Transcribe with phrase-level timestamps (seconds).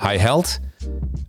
[0.00, 0.58] Hi Held.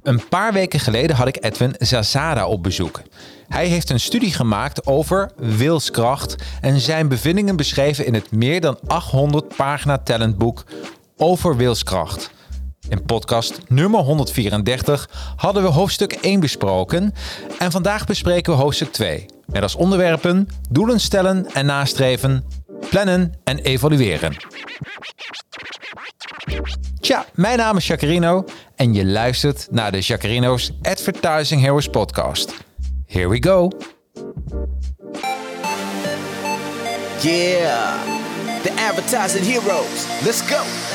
[0.03, 3.01] Een paar weken geleden had ik Edwin Zazada op bezoek.
[3.47, 8.79] Hij heeft een studie gemaakt over wilskracht en zijn bevindingen beschreven in het meer dan
[8.87, 10.63] 800 pagina tellend boek
[11.17, 12.31] over wilskracht.
[12.89, 17.13] In podcast nummer 134 hadden we hoofdstuk 1 besproken
[17.59, 19.25] en vandaag bespreken we hoofdstuk 2.
[19.45, 22.43] Met als onderwerpen doelen stellen en nastreven,
[22.89, 24.35] plannen en evalueren.
[27.05, 28.45] Tja, mijn naam is Jacarino
[28.75, 32.53] en je luistert naar de Jacarino's Advertising Heroes podcast.
[33.07, 33.71] Here we go.
[37.21, 38.01] Yeah,
[38.63, 40.23] the advertising heroes.
[40.23, 40.94] Let's go.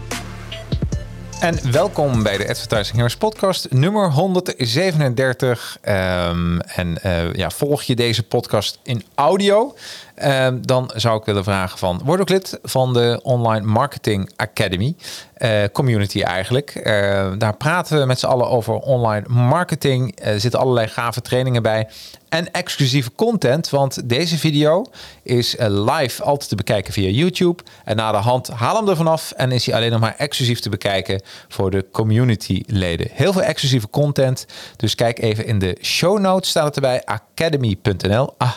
[1.41, 5.77] En welkom bij de Advertising Heroes podcast nummer 137.
[5.81, 9.75] Ehm, en eh, ja, volg je deze podcast in audio?
[10.21, 14.95] Ehm, dan zou ik willen vragen van, word ook lid van de Online Marketing Academy.
[15.41, 16.69] eh, community eigenlijk.
[16.69, 20.19] Eh, daar praten we met z'n allen over online marketing.
[20.21, 21.87] Er zitten allerlei gave trainingen bij.
[22.29, 24.85] En exclusieve content, want deze video
[25.23, 27.63] is eh, live altijd te bekijken via YouTube.
[27.83, 30.59] En na de hand haal hem er vanaf en is hij alleen nog maar exclusief
[30.59, 33.07] te bekijken voor de community leden.
[33.11, 34.45] Heel veel exclusieve content.
[34.75, 38.33] Dus kijk even in de show notes, staat het erbij, academy.nl.
[38.37, 38.51] Ah,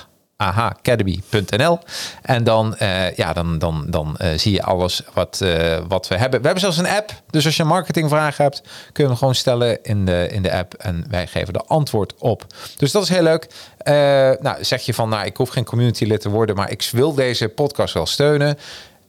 [0.44, 1.78] ahacademy.nl.
[2.22, 6.16] En dan, eh, ja, dan, dan, dan eh, zie je alles wat, eh, wat we
[6.16, 6.38] hebben.
[6.40, 7.12] We hebben zelfs een app.
[7.30, 8.62] Dus als je een marketingvraag hebt,
[8.92, 10.74] kun je hem gewoon stellen in de, in de app.
[10.74, 12.46] En wij geven de antwoord op.
[12.76, 13.46] Dus dat is heel leuk.
[14.40, 17.14] Nou, zeg je van, nou, ik hoef geen community lid te worden, maar ik wil
[17.14, 18.58] deze podcast wel steunen.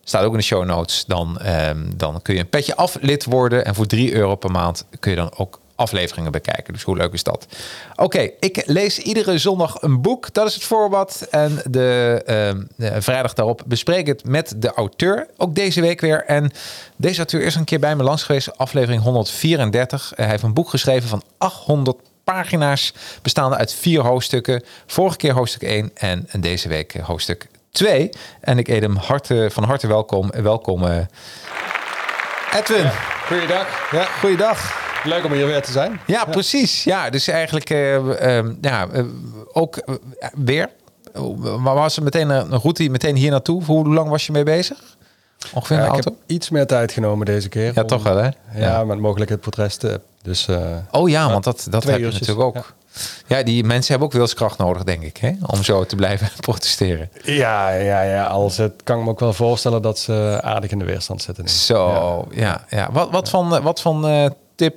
[0.04, 1.06] Staat ook in de show notes.
[1.06, 3.66] Dan, ehm, dan kun je een petje af lid worden.
[3.66, 6.74] En voor 3 euro per maand kun je dan ook afleveringen bekijken.
[6.74, 7.48] Dus hoe leuk is dat?
[7.96, 10.34] Oké, ik lees iedere zondag een boek.
[10.34, 11.28] Dat is het voorbad.
[11.30, 15.28] En de, ehm, de vrijdag daarop bespreek ik het met de auteur.
[15.38, 16.26] Ook deze week weer.
[16.26, 16.52] En
[16.96, 18.58] deze auteur is een keer bij me langs geweest.
[18.58, 20.14] Aflevering 134.
[20.16, 22.94] hij heeft een boek geschreven van 800 pagina's.
[23.22, 24.64] Bestaande uit vier hoofdstukken.
[24.86, 28.10] Vorige keer hoofdstuk 1 en, en deze week hoofdstuk 2.
[28.42, 30.32] En ik eet hem harte, van harte welkom.
[30.32, 30.98] Welkom eh,
[32.54, 32.92] Edwin.
[33.28, 33.92] Goeiedag.
[33.92, 34.84] Ja, goeiedag.
[35.06, 36.00] Leuk om hier weer te zijn.
[36.08, 36.84] Ja, precies.
[36.84, 39.04] Ja, dus eigenlijk eh, eh, ja, eh,
[39.54, 39.96] ook eh,
[40.36, 40.70] weer.
[41.60, 43.64] Maar was er meteen een route meteen hier naartoe?
[43.64, 44.78] Hoe lang was je mee bezig?
[45.54, 47.72] Ongeveer ik heb iets meer tijd genomen deze keer.
[47.76, 48.30] Ja, om- toch wel, hè?
[48.56, 50.00] Ja, met mogelijkheid voor het rest.
[50.22, 50.48] Dus
[50.92, 52.74] Oh ja, want dat, dat heb je natuurlijk ook.
[53.28, 53.44] Ja.
[53.44, 55.32] die mensen hebben ook wilskracht nodig, denk ik, hè?
[55.46, 57.10] om zo te blijven protesteren.
[57.24, 60.80] ja, ja, ja, als het kan ik me ook wel voorstellen dat ze aardig in
[60.80, 61.50] de weerstand zitten.
[61.50, 62.66] Zo, ja.
[62.70, 64.76] ja, Wat, wat van, wat van tip...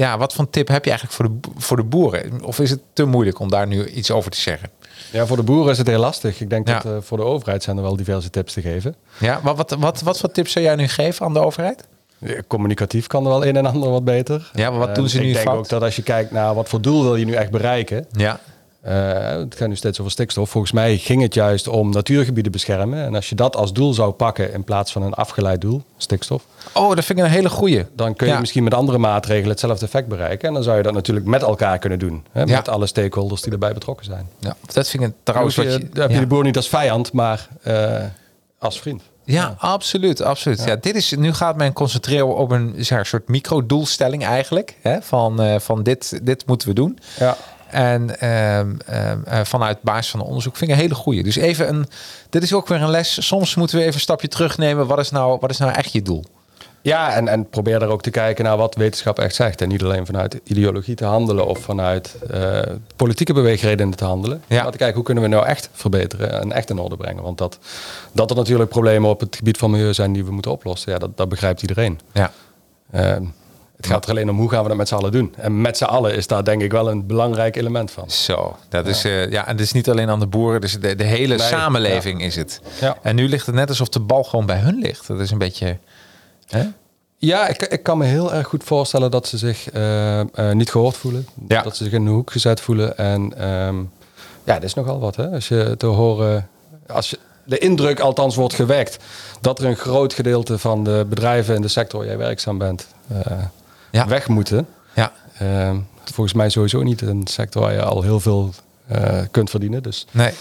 [0.00, 2.44] Ja, wat van tip heb je eigenlijk voor de, voor de boeren?
[2.44, 4.68] Of is het te moeilijk om daar nu iets over te zeggen?
[5.12, 6.40] Ja, voor de boeren is het heel lastig.
[6.40, 6.74] Ik denk Ja.
[6.74, 8.94] dat eh, voor de overheid zijn er wel diverse tips te geven.
[9.18, 11.84] Ja, wat, wat, wat, wat voor tips zou jij nu geven aan de overheid?
[12.18, 14.50] Ja, Communicatief kan er wel een en ander wat beter.
[14.54, 15.58] Ja, maar wat Eh, doen ze nu Ik denk fout?
[15.58, 18.06] ook dat als je kijkt naar wat voor doel wil je nu echt bereiken.
[18.12, 18.40] Ja,
[18.80, 20.50] Eh, het gaat nu steeds over stikstof.
[20.50, 23.04] Volgens mij ging het juist om natuurgebieden beschermen.
[23.04, 26.42] En als je dat als doel zou pakken in plaats van een afgeleid doel, stikstof,
[26.72, 27.86] Oh, dat vind ik een hele goeie.
[27.96, 28.40] dan kun je Ja.
[28.40, 30.48] misschien met andere maatregelen hetzelfde effect bereiken.
[30.48, 32.24] En dan zou je dat natuurlijk met elkaar kunnen doen.
[32.32, 32.56] Hè, Ja.
[32.56, 34.28] Met alle stakeholders die erbij betrokken zijn.
[34.38, 35.88] Ja, dat vind ik Dan, trouwens hoef je, wat je...
[35.88, 36.20] dan heb je ja.
[36.22, 38.04] de boer niet als vijand, maar eh,
[38.58, 39.02] als vriend.
[39.24, 40.64] Ja, absoluut, absoluut.
[40.64, 40.76] Ja.
[40.76, 44.76] dit is, nu gaat men concentreren op een soort micro-doelstelling eigenlijk.
[44.80, 45.02] Hè?
[45.02, 46.98] Van, eh, van dit, dit moeten we doen.
[47.18, 47.36] Ja.
[47.70, 51.22] En ehm, ehm, eh, vanuit basis van onderzoek vind ik een hele goeie.
[51.22, 51.86] Dus even een,
[52.30, 53.26] dit is ook weer een les.
[53.26, 54.86] Soms moeten we even een stapje terugnemen.
[54.86, 56.24] Wat is nou, wat is nou echt je doel?
[56.82, 59.60] Ja, en, en probeer daar ook te kijken naar wat wetenschap echt zegt.
[59.60, 62.60] En niet alleen vanuit ideologie te handelen of vanuit eh,
[62.96, 64.42] politieke beweegredenen te handelen.
[64.46, 64.62] Ja.
[64.62, 67.22] Maar te kijken hoe kunnen we nou echt verbeteren en echt in orde brengen.
[67.22, 67.58] Want dat,
[68.12, 70.98] dat er natuurlijk problemen op het gebied van milieu zijn die we moeten oplossen, ja,
[70.98, 72.00] dat, dat begrijpt iedereen.
[72.12, 72.32] Ja.
[72.90, 73.16] Eh,
[73.80, 75.34] Het gaat er alleen om hoe gaan we dat met z'n allen doen.
[75.36, 78.10] En met z'n allen is daar denk ik wel een belangrijk element van.
[78.10, 80.94] Zo, dat is eh, ja, en het is niet alleen aan de boeren, dus de,
[80.94, 82.60] de hele Nee, samenleving is het.
[82.80, 82.96] Ja.
[83.02, 85.06] En nu ligt het net alsof de bal gewoon bij hun ligt.
[85.06, 85.78] Dat is een beetje.
[86.46, 86.66] Hè?
[87.16, 90.70] Ja, ik, ik kan me heel erg goed voorstellen dat ze zich eh, eh, niet
[90.70, 91.26] gehoord voelen.
[91.48, 91.62] Ja.
[91.62, 92.96] Dat ze zich in de hoek gezet voelen.
[92.96, 93.78] En ehm,
[94.44, 95.16] ja, dat is nogal wat.
[95.16, 95.30] Hè?
[95.30, 96.48] Als je te horen,
[96.86, 98.98] als je, de indruk althans wordt gewekt
[99.40, 102.86] dat er een groot gedeelte van de bedrijven in de sector waar jij werkzaam bent
[103.08, 103.38] eh,
[103.90, 104.06] Ja.
[104.06, 104.66] weg moeten.
[104.94, 108.54] Ja, Ehm, volgens mij sowieso niet een sector waar je al heel veel
[108.86, 109.82] eh, kunt verdienen.
[109.82, 110.32] Dus nee.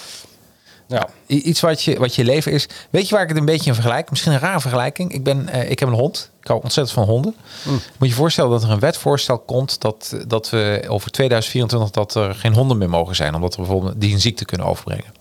[0.88, 1.10] ja.
[1.28, 2.68] Iets wat je, wat je leven is.
[2.90, 4.10] Weet je waar ik het een beetje in vergelijk?
[4.10, 5.14] Misschien een rare vergelijking.
[5.14, 6.32] Ik, ben, eh, ik heb een hond.
[6.42, 7.36] Ik hou ontzettend van honden.
[7.66, 12.16] Moet je je voorstellen dat er een wetvoorstel komt dat, dat we over 2024 dat
[12.16, 15.14] er geen honden meer mogen zijn, omdat er bijvoorbeeld die een ziekte kunnen overbrengen.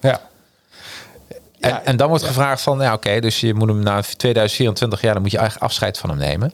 [0.00, 0.20] ja.
[1.84, 5.22] En, dan wordt gevraagd van, ja oké, dus je moet hem na 2024, ja, dan
[5.22, 6.52] moet je eigenlijk afscheid van hem nemen.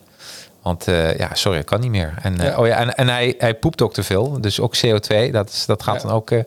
[0.63, 2.15] Want eh, ja, sorry, dat kan niet meer.
[2.23, 4.41] En, eh, oh ja, en, en hij, hij poept ook te veel.
[4.41, 6.31] Dus ook CO2, dat, is, dat gaat dan ook...
[6.31, 6.39] eh,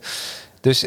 [0.61, 0.79] dus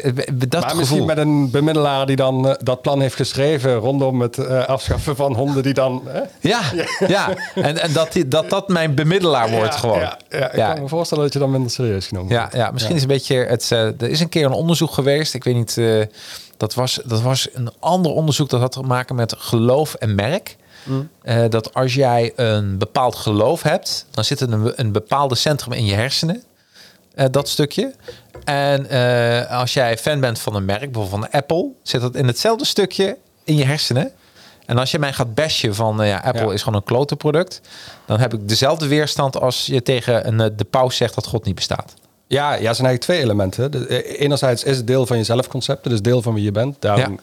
[0.47, 0.75] dat maar gevoel...
[0.79, 5.63] misschien met een bemiddelaar die dan dat plan heeft geschreven rondom het afschaffen van honden
[5.63, 6.01] die dan.
[6.07, 6.21] hè?
[6.39, 6.61] Ja,
[7.07, 7.33] ja.
[7.55, 9.99] En, en dat, die, dat dat mijn bemiddelaar wordt Ja, gewoon.
[9.99, 12.55] Ja, ja, ik kan me voorstellen dat je dan minder serieus genomen Ja, wordt.
[12.55, 13.69] ja misschien is een beetje het.
[13.69, 15.33] er is een keer een onderzoek geweest.
[15.33, 15.77] Ik weet niet.
[16.59, 20.55] Dat, was, dat was een ander onderzoek dat had te maken met geloof en merk.
[21.21, 25.73] Eh, dat als jij een bepaald geloof hebt, dan zit er een, een bepaalde centrum
[25.73, 26.43] in je hersenen.
[27.15, 27.93] eh, dat stukje.
[28.43, 32.27] En eh, als jij fan bent van een merk, bijvoorbeeld van Apple, zit dat in
[32.27, 34.11] hetzelfde stukje in je hersenen.
[34.65, 36.53] En als je mij gaat bashen van ja, Apple Ja.
[36.53, 37.61] is gewoon een klote product,
[38.05, 41.55] dan heb ik dezelfde weerstand als je tegen een, de paus zegt dat God niet
[41.55, 41.93] bestaat.
[42.31, 43.71] Ja, ja, zijn eigenlijk twee elementen.
[43.71, 46.75] De- eh, enerzijds is het deel van je zelfconcept, is deel van wie je bent.
[46.79, 47.19] Daarom Ja.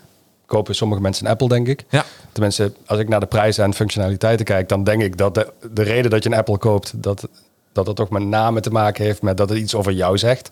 [0.46, 1.84] kopen sommige mensen een Apple, denk ik.
[1.88, 2.04] Ja.
[2.32, 5.82] Tenminste, als ik naar de prijzen en functionaliteiten kijk, dan denk ik dat de, de
[5.82, 7.28] reden dat je een Apple koopt, dat,
[7.72, 10.50] dat het toch met name te maken heeft met dat het iets over jou zegt.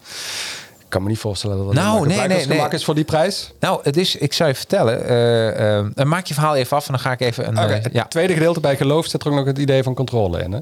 [0.78, 2.68] Ik kan me niet voorstellen dat het Nou, nee, nee, nee.
[2.70, 3.52] is voor die prijs.
[3.60, 6.92] Nou, het is, ik zou je vertellen, eh, eh, maak je verhaal even af en
[6.92, 7.56] dan ga ik even een.
[7.56, 8.04] Eh, het ja.
[8.04, 10.52] tweede gedeelte bij geloof zit er ook nog het idee van controle in.
[10.52, 10.60] Hè?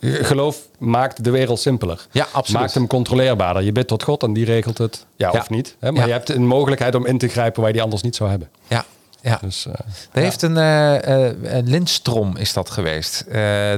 [0.00, 2.06] Geloof maakt de wereld simpeler.
[2.10, 2.60] Ja, absoluut.
[2.60, 3.62] Maakt hem controleerbaarder.
[3.62, 5.06] Je bidt tot God en die regelt het.
[5.16, 5.38] Ja, Ja.
[5.40, 5.76] of niet.
[5.78, 5.90] Hè?
[5.92, 6.06] Maar Ja.
[6.06, 8.48] je hebt een mogelijkheid om in te grijpen waar je die anders niet zou hebben.
[8.68, 8.84] ja,
[9.22, 9.38] ja.
[9.42, 9.72] Dus, eh,
[10.12, 13.24] Er heeft een eh eh, Lindstrom is dat geweest.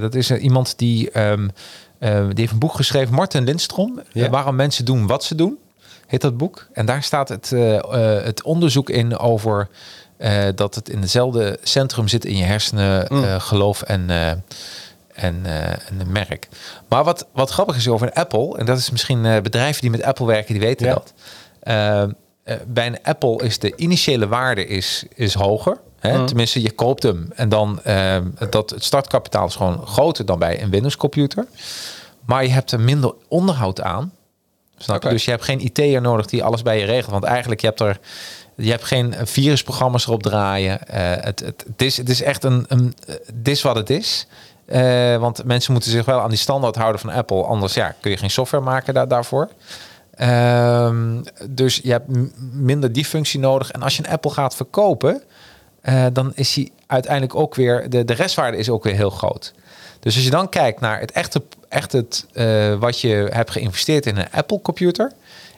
[0.00, 1.48] Dat is iemand die, ehm,
[1.98, 4.00] eh, die heeft een boek geschreven, Martin Lindstrom.
[4.30, 5.58] waarom mensen doen wat ze doen,
[6.06, 6.66] heet dat boek.
[6.72, 7.50] En daar staat het,
[8.24, 9.68] het onderzoek in over
[10.54, 13.40] dat het in hetzelfde centrum zit in je hersenen, Mm.
[13.40, 14.06] geloof en,
[15.20, 16.48] en, eh, en een merk.
[16.88, 20.02] Maar wat, wat grappig is over Apple, en dat is misschien eh, bedrijven die met
[20.02, 20.92] Apple werken, die weten Ja.
[20.94, 21.12] dat.
[21.60, 22.04] Eh,
[22.66, 25.78] bij een Apple is de initiële waarde is, is hoger.
[25.98, 26.18] Hè?
[26.18, 26.26] Mm.
[26.26, 27.80] Tenminste, je koopt hem en dan
[28.50, 31.46] dat het startkapitaal is gewoon groter dan bij een Windows computer.
[32.24, 34.12] Maar je hebt er minder onderhoud aan.
[34.76, 35.08] Snap je?
[35.08, 37.12] Dus je hebt geen IT'er nodig die alles bij je regelt.
[37.12, 38.00] Want eigenlijk je hebt er
[38.60, 40.78] je hebt geen virusprogramma's erop draaien.
[40.86, 44.26] Het, het, het, is, het is echt een, een het is wat het is.
[44.70, 47.42] Eh, want mensen moeten zich wel aan die standaard houden van Apple.
[47.42, 49.48] Anders ja, kun je geen software maken daar, daarvoor.
[50.14, 52.06] Ehm, dus je hebt
[52.52, 53.70] minder die functie nodig.
[53.70, 55.22] En als je een Apple gaat verkopen,
[55.80, 59.52] eh, dan is die uiteindelijk ook weer, de, de restwaarde is ook weer heel groot.
[60.00, 64.06] Dus als je dan kijkt naar het echte, echt het, eh, wat je hebt geïnvesteerd
[64.06, 65.12] in een Apple computer,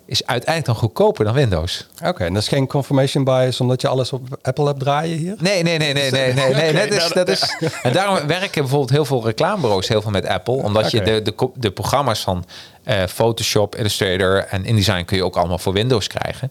[0.04, 1.86] is uiteindelijk dan goedkoper dan Windows.
[2.04, 5.34] Oké, en dat is geen confirmation bias omdat je alles op Apple hebt draaien hier?
[5.38, 6.54] Nee, nee, nee, nee, nee, nee.
[6.54, 6.68] nee.
[6.68, 10.26] Oké, dat is, dat is, en daarom werken bijvoorbeeld heel veel reclamebureaus heel veel met
[10.26, 10.54] Apple.
[10.54, 12.44] Omdat je de, de, de programma's van
[12.84, 16.50] eh, Photoshop, Illustrator en InDesign kun je ook allemaal voor Windows krijgen.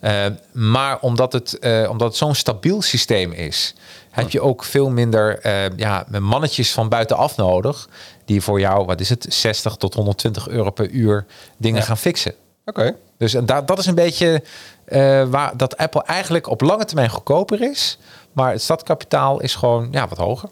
[0.00, 0.12] Eh,
[0.52, 3.74] maar omdat het, eh, omdat het zo'n stabiel systeem is,
[4.10, 5.40] heb je ook veel minder
[5.76, 7.88] ja, mannetjes van buitenaf nodig.
[8.24, 11.26] Die voor jou, wat is het, 60 tot 120 euro per uur
[11.56, 11.86] dingen Ja.
[11.86, 12.34] gaan fixen.
[12.64, 12.94] Oké.
[13.18, 14.42] Dus en da- dat is een beetje
[14.84, 17.98] eh, waar dat Apple eigenlijk op lange termijn goedkoper is.
[18.32, 20.48] Maar het stadkapitaal is gewoon ja, wat hoger.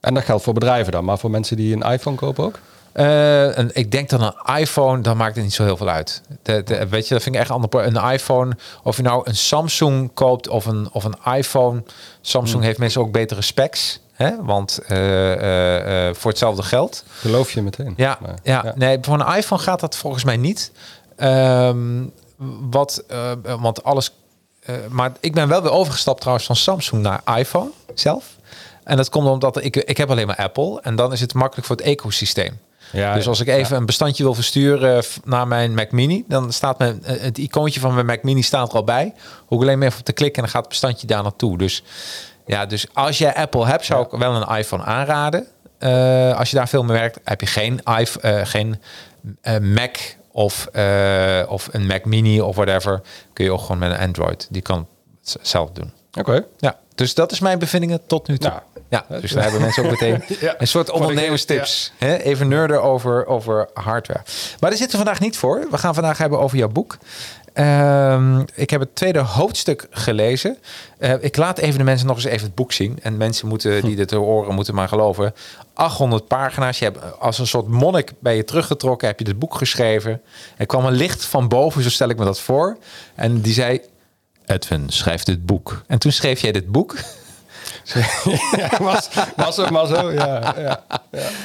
[0.00, 2.58] En dat geldt voor bedrijven dan, maar voor mensen die een iPhone kopen ook?
[2.92, 6.22] Eh, en ik denk dat een iPhone, dan maakt het niet zo heel veel uit.
[6.42, 7.86] De, de- weet je, dat vind ik echt ander.
[7.86, 11.82] Een iPhone, of je nou een Samsung koopt of een, of een iPhone.
[12.20, 14.00] Samsung heeft mensen ook betere specs.
[14.12, 14.30] Hè?
[14.44, 17.04] Want eh, eh, eh, voor hetzelfde geld.
[17.08, 17.94] Geloof je meteen.
[17.96, 20.72] Ja, Maar, ja, nee, voor een iPhone gaat dat volgens mij niet.
[21.16, 22.04] Ehm,
[22.70, 24.10] wat, eh, want alles.
[24.62, 28.36] eh, maar ik ben wel weer overgestapt trouwens van Samsung naar iPhone zelf.
[28.84, 30.80] En dat komt omdat ik, ik heb alleen maar Apple.
[30.82, 32.58] En dan is het makkelijk voor het ecosysteem.
[32.92, 36.78] Ja, dus als ik even een bestandje wil versturen naar mijn Mac Mini, dan staat
[36.78, 39.12] mijn, eh, het icoontje van mijn Mac Mini staat er al bij.
[39.46, 41.58] Hoef ik alleen maar even op te klikken en dan gaat het bestandje daar naartoe.
[41.58, 41.82] Dus
[42.46, 45.46] ja, dus als jij Apple hebt, zou ik wel een iPhone aanraden.
[46.36, 48.80] als je daar veel mee werkt, heb je geen, iPhone, geen
[49.60, 49.96] Mac
[50.32, 53.00] of, eh, of een Mac Mini of whatever.
[53.32, 54.46] Kun je ook gewoon met een Android.
[54.50, 54.86] Die kan
[55.20, 55.92] het zelf doen.
[56.18, 56.44] Oké.
[56.58, 58.50] Ja, dus dat is mijn bevindingen tot nu toe.
[58.50, 60.54] Nou, ja, dus daar hebben mensen ook meteen Ja.
[60.58, 61.92] een soort ondernemerstips.
[61.98, 62.16] Hè?
[62.16, 64.20] Even nerden over, over hardware.
[64.60, 65.66] Maar daar zitten we vandaag niet voor.
[65.70, 66.98] We gaan vandaag hebben over jouw boek.
[67.52, 70.56] Ehm, ik heb het tweede hoofdstuk gelezen.
[70.98, 72.98] Eh, ik laat even de mensen nog eens even het boek zien.
[73.02, 75.34] En mensen moeten, die dit horen moeten maar geloven.
[75.74, 76.78] 800 pagina's.
[76.78, 79.08] Je hebt als een soort monnik bij je teruggetrokken.
[79.08, 80.20] Heb je dit boek geschreven.
[80.56, 82.76] Er kwam een licht van boven, zo stel ik me dat voor.
[83.14, 83.80] En die zei...
[84.46, 85.82] Edwin, schrijf dit boek.
[85.86, 86.94] En toen schreef jij dit boek.
[88.56, 90.12] ja, was, was het maar zo.
[90.12, 90.80] Ja, ja, ja.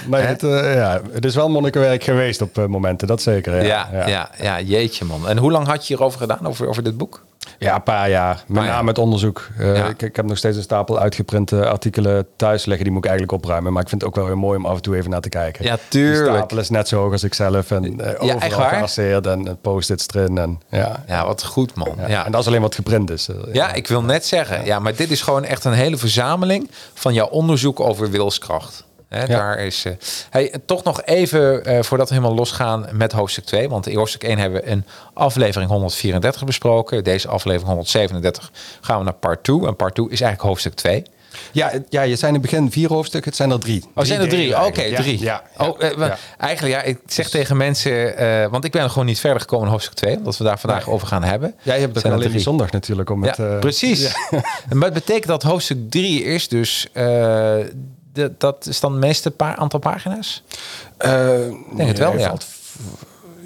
[0.08, 3.66] Nee, het, eh, ja, het is wel monnikenwerk geweest op eh, momenten, dat zeker.
[3.66, 4.30] Ja, Ja, ja.
[4.42, 5.28] Ja, jeetje man.
[5.28, 7.22] En hoe lang had je hierover gedaan, over, over dit boek?
[7.60, 8.44] Ja, een paar jaar.
[8.48, 9.48] Met name het onderzoek.
[9.58, 9.86] Eh, Ja.
[9.88, 12.84] ik, ik heb nog steeds een stapel uitgeprinte artikelen thuis liggen.
[12.84, 13.74] Die moet ik eigenlijk opruimen.
[13.74, 15.30] Maar ik vind het ook wel heel mooi om af en toe even naar te
[15.30, 15.66] kijken.
[15.66, 16.36] Ja, tuurlijk.
[16.36, 17.72] stapel is net zo hoog als ik zelf.
[17.72, 18.88] En echt overal
[19.32, 20.38] en eh, post-its erin.
[20.38, 21.04] En, ja.
[21.08, 21.96] Ja, wat goed man.
[22.08, 22.26] Ja.
[22.26, 23.28] En dat is alleen wat geprint is.
[23.52, 24.66] ja ik wil net zeggen.
[24.66, 28.86] Ja, maar dit is gewoon echt een hele verzameling van jouw onderzoek over wilskracht.
[29.10, 29.94] Hè, Daar is, eh,
[30.30, 33.70] hey, toch nog even eh, voordat we helemaal losgaan met hoofdstuk 2.
[33.70, 37.04] Want in hoofdstuk 1 hebben we een aflevering 134 besproken.
[37.04, 39.66] Deze aflevering 137 gaan we naar part 2.
[39.68, 41.04] En part 2 is eigenlijk hoofdstuk 2.
[41.52, 43.30] Ja, het- ja, je zijn in het begin vier hoofdstukken.
[43.30, 43.84] Het zijn er drie.
[43.96, 44.56] Oh, zijn er drie?
[44.56, 44.96] Oké, eigenlijk.
[44.96, 45.20] drie.
[45.20, 46.18] Ja, ja, oh, eh, ja.
[46.38, 49.72] Eigenlijk, ja, ik zeg tegen mensen, eh, want ik ben gewoon niet verder gekomen in
[49.72, 51.56] hoofdstuk 2, omdat we daar vandaag over gaan hebben.
[51.62, 53.10] Jij hebt ook Zijn er alleen zondag natuurlijk.
[53.10, 54.16] Om het, ja, precies.
[54.74, 57.56] maar het betekent dat hoofdstuk 3 is dus, eh,
[58.18, 60.44] de, dat is dan het meeste pa aantal pagina's?
[60.98, 61.12] Eh,
[61.76, 62.28] denk het wel, nee, ja.
[62.28, 62.46] valt-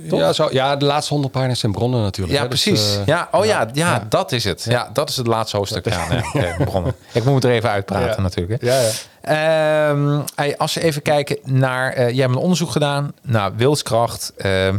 [0.09, 2.37] Ja, zo, ja, de laatste honderd pagina's zijn bronnen natuurlijk.
[2.37, 2.95] Ja, hè, dus, precies.
[2.97, 4.63] eh, ja, oh ja, ja, dat is het.
[4.69, 5.89] Ja, dat is het laatste hoofdstuk.
[5.89, 6.93] Ja, nee, begonnen.
[7.13, 8.61] Ik moet er even uitpraten natuurlijk.
[8.61, 8.67] Hè.
[8.67, 9.89] Ja, ja.
[9.91, 11.93] Ehm, als we even kijken naar...
[11.93, 14.33] eh, jij hebt een onderzoek gedaan naar wilskracht.
[14.37, 14.77] Ehm,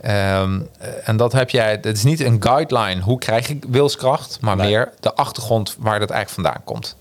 [0.00, 1.70] ehm, eh, en dat heb jij...
[1.70, 4.38] Het is niet een guideline, hoe krijg ik wilskracht?
[4.40, 4.66] Maar Nee.
[4.70, 6.96] meer de achtergrond waar dat eigenlijk vandaan komt.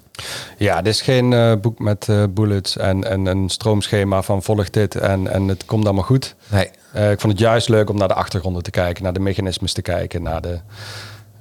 [0.58, 4.70] Ja, dit is geen eh, boek met eh, bullets en, en een stroomschema van volg
[4.70, 6.36] dit en, en het komt allemaal goed.
[6.48, 6.70] Nee.
[6.94, 9.74] Eh, ik vond het juist leuk om naar de achtergronden te kijken, naar de mechanismes
[9.74, 10.60] te kijken, naar de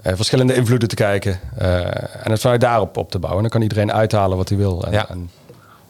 [0.02, 1.40] verschillende invloeden te kijken.
[2.22, 3.42] en het vanuit daarop op te bouwen.
[3.42, 4.84] Dan kan iedereen uithalen wat hij wil.
[4.84, 5.08] En, Ja.
[5.08, 5.30] en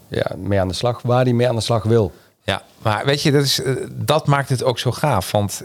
[0.09, 2.13] ja, mee aan de slag, waar hij mee aan de slag wil.
[2.43, 3.61] Ja, maar weet je, dat, is,
[3.93, 5.31] dat maakt het ook zo gaaf.
[5.31, 5.63] Want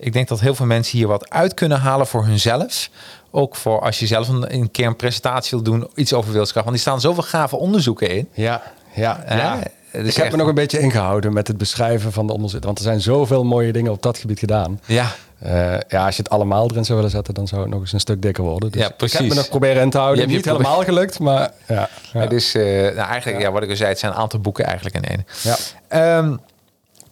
[0.00, 2.90] ik denk dat heel veel mensen hier wat uit kunnen halen voor hunzelf.
[3.30, 6.64] Ook voor als je zelf een, een keer een presentatie wil doen, iets over wilskracht.
[6.66, 8.28] Want die staan zoveel gave onderzoeken in.
[8.32, 8.62] Ja,
[8.94, 9.56] ja, ja.
[9.92, 12.64] Ik heb echt- me nog een beetje ingehouden met het beschrijven van de onderzoek.
[12.64, 14.80] Want er zijn zoveel mooie dingen op dat gebied gedaan.
[14.86, 15.06] Ja,
[15.40, 17.92] Eh, ja, als je het allemaal erin zou willen zetten, dan zou het nog eens
[17.92, 18.70] een stuk dikker worden.
[18.70, 19.14] Dus Ja, precies.
[19.14, 20.18] Ik heb me nog proberen in te houden.
[20.18, 21.88] Je hebt Niet helemaal gelukt, maar ja.
[22.12, 22.20] ja.
[22.20, 23.50] Het is eh, nou, eigenlijk, ja.
[23.52, 25.26] wat ik al zei, het zijn een aantal boeken eigenlijk in één.
[25.42, 25.56] Ja.
[25.88, 26.36] Ehm,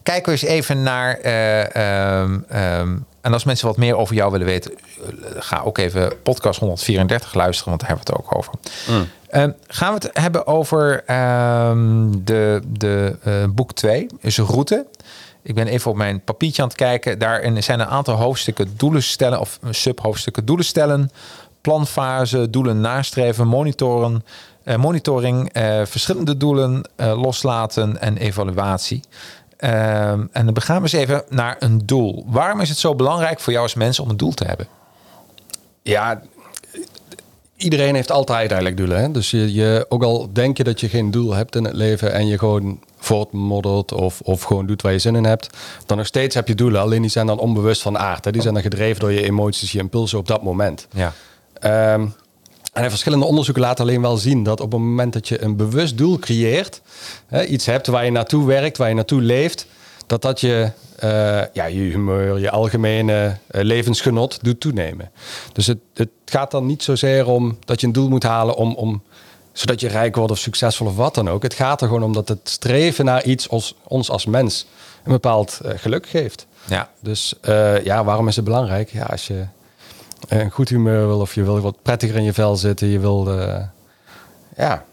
[0.03, 1.17] kijken we eens even naar.
[1.17, 4.77] eh, ehm, ehm, en als mensen wat meer over jou willen weten, eh,
[5.39, 8.53] ga ook even podcast 134 luisteren, want daar hebben we het ook over.
[9.29, 11.03] Ehm, gaan we het hebben over
[12.23, 14.85] de, de eh, boek 2, is een route.
[15.41, 17.19] Ik ben even op mijn papiertje aan het kijken.
[17.19, 21.11] Daarin zijn een aantal hoofdstukken doelen stellen of subhoofdstukken doelen stellen,
[21.61, 24.23] planfase, doelen nastreven, monitoren,
[24.63, 29.01] eh, monitoring, eh, verschillende doelen eh, loslaten en evaluatie.
[29.59, 32.25] Ehm, en dan gaan we eens even naar een doel.
[32.27, 34.67] Waarom is het zo belangrijk voor jou als mens om een doel te hebben?
[35.89, 36.21] ja,
[37.55, 38.99] iedereen heeft altijd eigenlijk doelen.
[38.99, 39.11] Hè?
[39.11, 42.13] Dus je, je, ook al denk je dat je geen doel hebt in het leven
[42.13, 46.05] en je gewoon voortmoddelt of, of gewoon doet waar je zin in hebt, dan nog
[46.05, 46.81] steeds heb je doelen.
[46.81, 48.25] Alleen die zijn dan onbewust van aard.
[48.25, 48.31] Hè?
[48.31, 50.87] Die zijn dan gedreven door je emoties, je impulsen op dat moment.
[50.93, 51.13] Ja.
[51.53, 52.07] Ehm,
[52.73, 55.97] en verschillende onderzoeken laten alleen wel zien dat op het moment dat je een bewust
[55.97, 56.81] doel creëert,
[57.27, 59.67] hè, iets hebt waar je naartoe werkt, waar je naartoe leeft,
[60.07, 61.09] dat dat je, eh,
[61.53, 65.11] ja, je humeur, je algemene eh, levensgenot doet toenemen.
[65.53, 68.75] Dus het, het gaat dan niet zozeer om dat je een doel moet halen om,
[68.75, 69.03] om,
[69.51, 71.43] zodat je rijk wordt of succesvol of wat dan ook.
[71.43, 74.65] Het gaat er gewoon om dat het streven naar iets ons, ons als mens
[75.03, 76.47] een bepaald eh, geluk geeft.
[76.65, 76.89] Ja.
[76.99, 77.33] Dus
[77.83, 78.91] ja, waarom is het belangrijk?
[78.91, 79.45] Ja, als je
[80.27, 83.39] een goed humeur wil of je wil wat prettiger in je vel zitten, je wil
[83.39, 83.63] eh,
[84.57, 84.85] ja,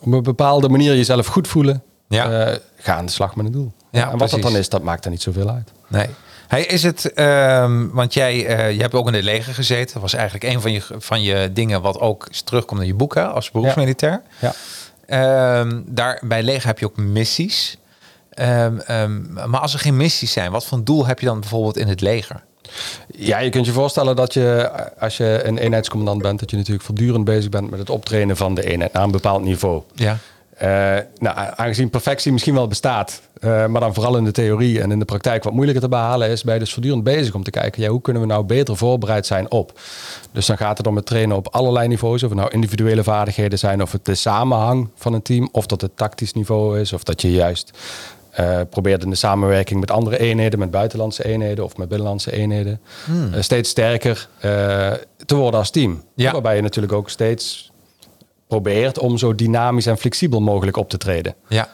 [0.00, 1.82] op een bepaalde manier jezelf goed voelen.
[2.08, 2.46] Ja.
[2.46, 3.72] eh, ga aan de slag met een doel.
[3.90, 5.72] Ja, en wat dat dan is, dat maakt er niet zoveel uit.
[5.88, 6.06] Nee.
[6.48, 9.92] Hey, is het, ehm, want jij, eh, je hebt ook in het leger gezeten.
[9.92, 13.32] Dat was eigenlijk een van je, van je dingen wat ook terugkomt in je boeken
[13.32, 14.22] als beroepsmilitair.
[14.40, 14.52] Ja.
[15.06, 17.76] Ehm, daar bij leger heb je ook missies.
[18.30, 21.88] Ehm, maar als er geen missies zijn, wat voor doel heb je dan bijvoorbeeld in
[21.88, 22.42] het leger?
[23.06, 26.84] Ja, je kunt je voorstellen dat je, als je een eenheidscommandant bent, dat je natuurlijk
[26.84, 29.82] voortdurend bezig bent met het optrainen van de eenheid naar een bepaald niveau.
[29.94, 30.18] Ja.
[30.62, 30.68] Eh,
[31.18, 34.98] nou, aangezien perfectie misschien wel bestaat, eh, maar dan vooral in de theorie en in
[34.98, 37.82] de praktijk wat moeilijker te behalen is, ben je dus voortdurend bezig om te kijken,
[37.82, 39.80] ja, hoe kunnen we nou beter voorbereid zijn op?
[40.32, 43.58] Dus dan gaat het om het trainen op allerlei niveaus, of het nou individuele vaardigheden
[43.58, 47.02] zijn, of het de samenhang van een team, of dat het tactisch niveau is, of
[47.02, 47.72] dat je juist
[48.40, 52.80] uh, probeert in de samenwerking met andere eenheden, met buitenlandse eenheden of met binnenlandse eenheden,
[53.04, 53.42] hmm.
[53.42, 54.28] steeds sterker
[55.26, 56.02] te worden als team.
[56.14, 56.32] Ja.
[56.32, 57.72] Waarbij je natuurlijk ook steeds
[58.52, 61.34] probeert om zo dynamisch en flexibel mogelijk op te treden.
[61.48, 61.68] Ja.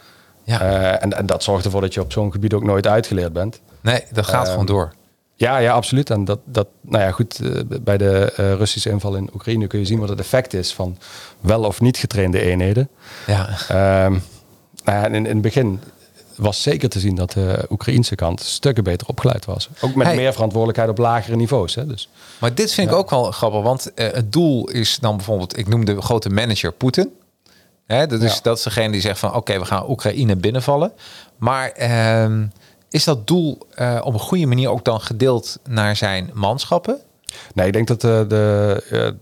[0.45, 0.61] ja.
[1.01, 3.61] En, en, dat zorgt ervoor dat je op zo'n gebied ook nooit uitgeleerd bent.
[3.81, 4.93] Nee, dat gaat uh, gewoon door.
[5.35, 6.11] Ja, ja, absoluut.
[6.11, 7.41] En dat, dat nou ja, goed,
[7.83, 8.25] bij de
[8.59, 10.99] Russische inval in Oekraïne kun je zien wat het effect is van
[11.41, 12.89] wel of niet getrainde eenheden.
[13.27, 13.49] Ja.
[13.69, 14.13] Ehm,
[14.85, 15.81] nou ja, in, in het begin
[16.39, 19.69] was zeker te zien dat de Oekraïnse kant stukken beter opgeleid was.
[19.81, 21.75] Ook met meer verantwoordelijkheid op lagere niveaus.
[21.75, 22.09] Hè, dus.
[22.39, 25.69] Maar dit vind ik ook wel grappig, want uh, het doel is dan bijvoorbeeld, ik
[25.69, 27.13] noem de grote manager Poetin.
[27.87, 30.93] Hè, dat, is, dat is degene die zegt van oké, we gaan Oekraïne binnenvallen.
[31.37, 32.43] Maar uh,
[32.91, 36.99] is dat doel uh, op een goede manier ook dan gedeeld naar zijn manschappen?
[37.55, 39.17] Nee, ik denk dat de, de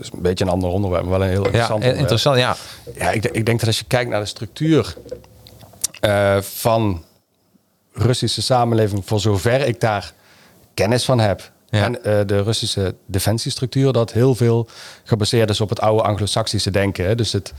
[0.00, 2.56] is een beetje een ander onderwerp, maar wel een heel interessant ja, Interessant, ja.
[2.94, 4.96] Ja, ik, ik, denk dat als je kijkt naar de structuur
[6.00, 7.04] uh, van
[7.92, 10.12] Russische samenleving, voor zover ik daar
[10.74, 11.50] kennis van heb.
[11.70, 14.68] En uh, de Russische defensiestructuur, dat heel veel
[15.04, 17.06] gebaseerd is op het oude Anglo-Saxische denken.
[17.06, 17.14] Hè.
[17.14, 17.52] Dus het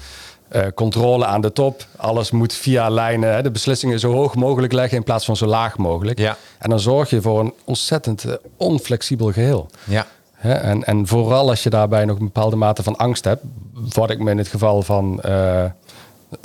[0.52, 4.74] uh, controle aan de top, alles moet via lijnen, hè, de beslissingen zo hoog mogelijk
[4.74, 6.20] leggen in plaats van zo laag mogelijk.
[6.20, 6.38] Ja.
[6.60, 8.26] En dan zorg je voor een ontzettend
[8.58, 9.70] onflexibel geheel.
[9.84, 10.08] Ja.
[10.34, 13.44] Hè, en, en vooral als je daarbij nog een bepaalde mate van angst hebt,
[13.74, 15.22] wat ik me in het geval van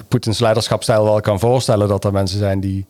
[0.08, 2.86] Poetins leiderschapstijl wel kan voorstellen dat er mensen zijn die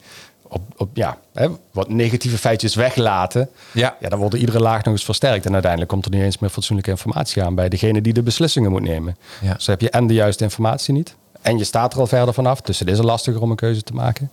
[0.48, 3.48] op, op ja, hè, wat negatieve feitjes weglaten.
[3.72, 3.96] Ja.
[4.00, 5.46] ja, dan wordt iedere laag nog eens versterkt.
[5.46, 8.70] En uiteindelijk komt er niet eens meer fatsoenlijke informatie aan bij degene die de beslissingen
[8.70, 9.16] moet nemen.
[9.40, 9.54] Ja.
[9.54, 11.14] Dus heb je en de juiste informatie niet.
[11.40, 12.60] En je staat er al verder vanaf.
[12.60, 14.30] Dus het is er lastiger om een keuze te maken.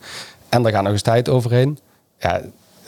[0.50, 1.80] En er gaat nog eens tijd overheen.
[2.20, 2.42] Ja,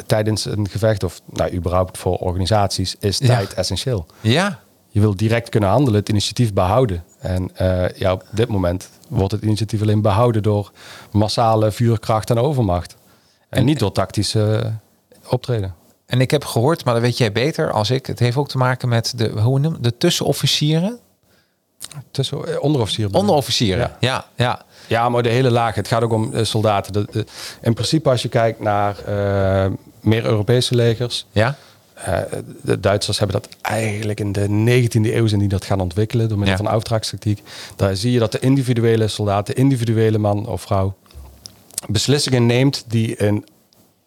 [0.06, 4.06] tijdens een gevecht, of nou, überhaupt voor organisaties, is tijd essentieel.
[4.22, 4.60] Ja.
[4.90, 7.04] Je wil direct kunnen handelen, het initiatief behouden.
[7.20, 10.72] En uh, ja, op dit moment wordt het initiatief alleen behouden door
[11.12, 12.96] massale vuurkracht en overmacht.
[13.50, 14.74] En, en niet door tactische
[15.30, 15.76] optreden.
[16.06, 18.06] En ik heb gehoord, maar dat weet jij beter als ik.
[18.06, 21.00] Het heeft ook te maken met de, hoe noem, de tussenofficieren.
[22.12, 23.14] Tussen, eh, onderofficieren.
[23.14, 24.26] Onderofficieren, ja.
[24.36, 24.46] ja.
[24.46, 24.62] ja.
[24.88, 25.76] Ja, maar de hele laag.
[25.76, 26.94] Het gaat ook om uh, soldaten.
[26.94, 27.26] De, de,
[27.62, 29.66] in principe, als je kijkt naar uh,
[30.00, 31.26] meer Europese legers.
[31.32, 31.56] Ja.
[31.98, 32.18] Uh,
[32.62, 36.38] de Duitsers hebben dat eigenlijk in de 19e eeuw zijn die dat gaan ontwikkelen door
[36.38, 36.64] middel ja.
[36.64, 37.42] van auftragstactiek.
[37.76, 40.96] Daar zie je dat de individuele soldaat, de individuele man of vrouw,
[41.88, 43.46] beslissingen neemt die in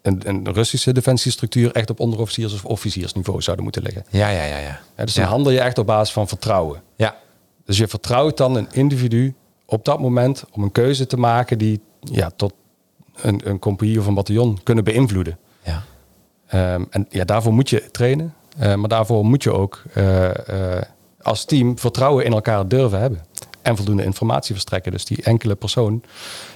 [0.03, 4.05] een, een Russische defensiestructuur echt op onderofficiers- of officiersniveau zouden moeten liggen.
[4.11, 4.59] Ja, ja, ja.
[4.59, 4.81] ja.
[4.97, 5.31] ja dus dan ja.
[5.31, 6.83] handel je echt op basis van vertrouwen.
[6.97, 7.17] Ja.
[7.65, 9.35] Dus je vertrouwt dan een individu
[9.67, 12.53] op dat moment om een keuze te maken die ja, tot
[13.15, 15.39] een, een compagnie of een bataljon kunnen beïnvloeden.
[15.63, 15.85] Ja.
[16.55, 18.35] Um, en ja, daarvoor moet je trainen.
[18.63, 20.31] Uh, maar daarvoor moet je ook uh, uh,
[21.23, 23.25] als team vertrouwen in elkaar durven hebben.
[23.63, 24.93] En voldoende informatie verstrekken.
[24.93, 26.03] Dus die enkele persoon,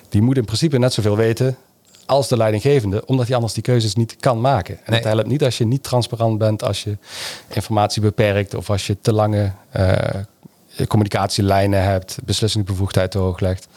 [0.08, 1.56] die moet in principe net zoveel weten
[2.06, 4.74] als de leidinggevende, omdat hij anders die keuzes niet kan maken.
[4.74, 5.00] En nee.
[5.00, 6.96] het helpt niet als je niet transparant bent, als je
[7.48, 9.52] informatie beperkt of als je te lange
[10.88, 13.68] communicatielijnen hebt, beslissingsbevoegdheid te hoog legt.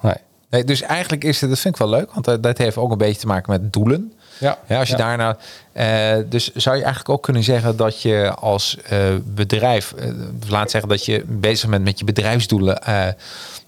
[0.00, 0.14] Nee.
[0.50, 0.64] nee.
[0.64, 3.20] dus eigenlijk is het, dat vind ik wel leuk, want dat heeft ook een beetje
[3.20, 4.12] te maken met doelen.
[4.38, 5.16] Ja, ja, als je ja.
[5.16, 5.36] daarna.
[5.74, 10.12] Uh, dus zou je eigenlijk ook kunnen zeggen dat je als uh, bedrijf, uh,
[10.48, 12.82] laat zeggen dat je bezig bent met je bedrijfsdoelen,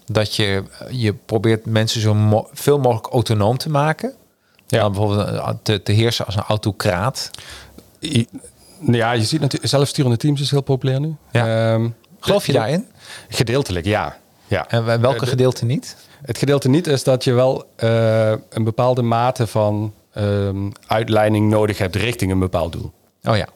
[0.05, 4.13] dat je je probeert mensen zo mo veel mogelijk autonoom te maken.
[4.67, 4.79] Ja.
[4.79, 7.31] Dan bijvoorbeeld te, te heersen als een autocraat.
[7.99, 8.27] I,
[8.91, 11.15] ja, je ziet natuurlijk zelfsturende teams is heel populair nu.
[11.31, 11.73] Ja.
[11.73, 12.87] Um, Geloof je daarin?
[13.29, 14.17] Gedeeltelijk, ja.
[14.47, 14.67] ja.
[14.67, 15.95] En welke gedeelte niet?
[16.21, 17.65] Het gedeelte niet is dat je wel
[18.49, 22.91] een bepaalde mate van um, uitleiding nodig hebt richting een bepaald doel.
[23.23, 23.47] Oh ja.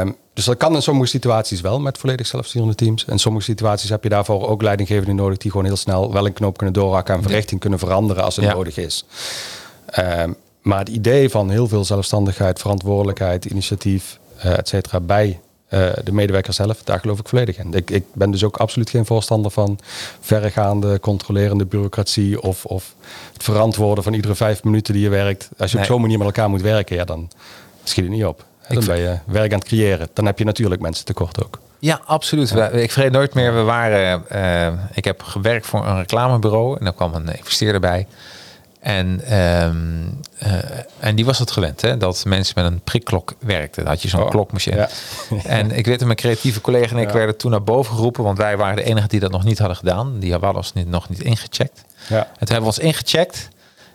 [0.00, 3.04] Um, dus dat kan in sommige situaties wel met volledig zelfsturende teams.
[3.04, 6.32] In sommige situaties heb je daarvoor ook leidinggevenden nodig die gewoon heel snel wel een
[6.32, 8.54] knoop kunnen doorhakken en van richting kunnen veranderen als het ja.
[8.54, 9.04] nodig is.
[9.98, 15.88] Um, maar het idee van heel veel zelfstandigheid, verantwoordelijkheid, initiatief, uh, et cetera, bij uh,
[16.04, 17.74] de medewerker zelf, daar geloof ik volledig in.
[17.74, 19.78] Ik, ik, ben dus ook absoluut geen voorstander van
[20.20, 22.94] verregaande, controlerende bureaucratie of, of
[23.32, 25.48] het verantwoorden van iedere vijf minuten die je werkt.
[25.58, 25.86] Als je nee.
[25.86, 27.30] op zo'n manier met elkaar moet werken, ja, dan
[27.84, 28.44] schiet het niet op.
[28.68, 30.08] Dan ben je werk aan het creëren.
[30.12, 31.58] Dan heb je natuurlijk mensen tekort ook.
[31.78, 32.48] Ja, absoluut.
[32.48, 32.68] Ja.
[32.68, 36.94] Ik vergeet nooit meer, we waren, uh, ik heb gewerkt voor een reclamebureau en daar
[36.94, 38.06] kwam een investeerder bij.
[38.80, 39.76] En, ehm,
[40.38, 40.52] eh,
[40.98, 43.82] en die was het gewend, hè, dat mensen met een prikklok werkten.
[43.82, 44.76] Dan had je zo'n Oh, klokmachine.
[44.76, 44.88] ja.
[45.44, 47.14] En ik weet dat mijn creatieve collega en ik Ja.
[47.14, 49.76] werden toen naar boven geroepen, want wij waren de enigen die dat nog niet hadden
[49.76, 50.18] gedaan.
[50.18, 51.84] Die hadden ons niet, nog niet ingecheckt.
[52.08, 52.16] Ja.
[52.18, 53.48] En toen hebben we ons ingecheckt.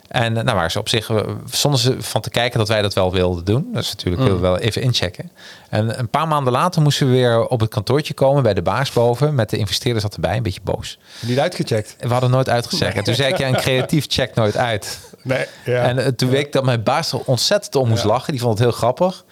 [0.08, 1.16] En eh, nou, waar ze op zich, eh,
[1.50, 3.68] zonder ze van te kijken dat wij dat wel wilden doen.
[3.72, 5.30] Dus natuurlijk wilden we wel even inchecken.
[5.68, 8.92] En een paar maanden later moesten we weer op het kantoortje komen bij de baas
[8.92, 9.34] boven.
[9.34, 10.98] Met de investeerders zat erbij, een beetje boos.
[11.20, 11.96] Niet uitgecheckt.
[11.98, 12.96] We hadden nooit uitgecheckt.
[12.96, 14.98] En toen zei ik, ja, een creatief check nooit uit.
[15.22, 15.46] Nee.
[15.64, 15.82] Ja.
[15.82, 18.08] En eh, toen weet ik dat mijn baas er ontzettend om moest Ja.
[18.08, 18.32] lachen.
[18.32, 19.24] Die vond het heel grappig.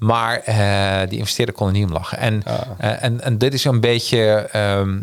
[0.00, 2.18] Maar eh, die investeerder kon er niet om lachen.
[2.18, 2.54] En, Ah.
[2.78, 4.48] eh, en, en dit is een beetje...
[4.52, 4.98] ehm,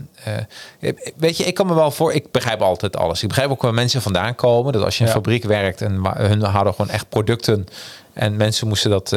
[0.80, 2.14] eh, weet je, ik kan me wel voor...
[2.14, 3.22] Ik begrijp altijd alles.
[3.22, 4.74] Ik begrijp ook waar mensen vandaan komen.
[4.74, 7.66] Dat als je in een fabriek werkt en hun hadden gewoon echt producten...
[8.14, 9.10] en mensen moesten dat...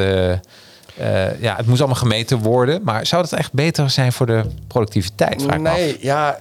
[1.40, 2.80] ja, het moest allemaal gemeten worden.
[2.84, 5.42] Maar zou dat echt beter zijn voor de productiviteit?
[5.42, 5.58] Vraag.
[5.58, 6.38] Nee, ja.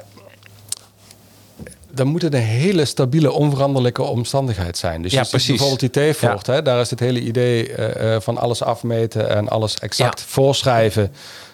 [1.91, 5.01] Dan moet het een hele stabiele, onveranderlijke omstandigheid zijn.
[5.01, 5.47] Dus Ja, je precies.
[5.47, 9.75] bijvoorbeeld die T-Fort, daar is het hele idee eh, eh, van alles afmeten en alles
[9.79, 10.25] exact Ja.
[10.27, 11.11] voorschrijven.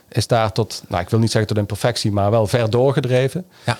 [0.09, 3.45] Is daar tot, nou ik wil niet zeggen tot imperfectie, maar wel ver doorgedreven.
[3.65, 3.77] Ja.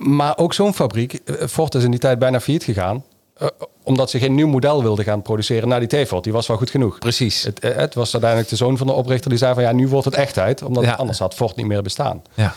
[0.00, 3.04] Maar ook zo'n fabriek, eh, Ford is in die tijd bijna failliet gegaan.
[3.36, 3.48] eh,
[3.82, 6.24] omdat ze geen nieuw model wilden gaan produceren naar die T-Fort.
[6.24, 6.98] Die was wel goed genoeg.
[6.98, 7.42] Precies.
[7.42, 9.88] Het, eh, het was uiteindelijk de zoon van de oprichter die zei van ja, nu
[9.88, 10.62] wordt het echt tijd.
[10.62, 12.22] Omdat anders had Ford niet meer bestaan.
[12.34, 12.54] Ja.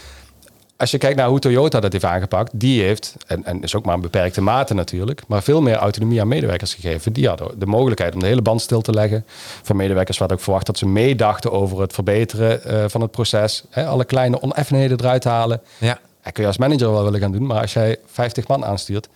[0.84, 3.86] Als je kijkt naar hoe Toyota dat heeft aangepakt, die heeft, en, en is ook
[3.86, 7.14] maar een beperkte mate natuurlijk, maar veel meer autonomie aan medewerkers gegeven.
[7.14, 9.26] Die hadden de mogelijkheid om de hele band stil te leggen.
[9.62, 13.64] Van medewerkers werd ook verwacht dat ze meedachten over het verbeteren eh, van het proces.
[13.70, 15.62] Hè, alle kleine oneffenheden eruit halen.
[15.78, 16.00] Ja.
[16.24, 19.10] Dat kun je als manager wel willen gaan doen, maar als jij 50 man aanstuurt,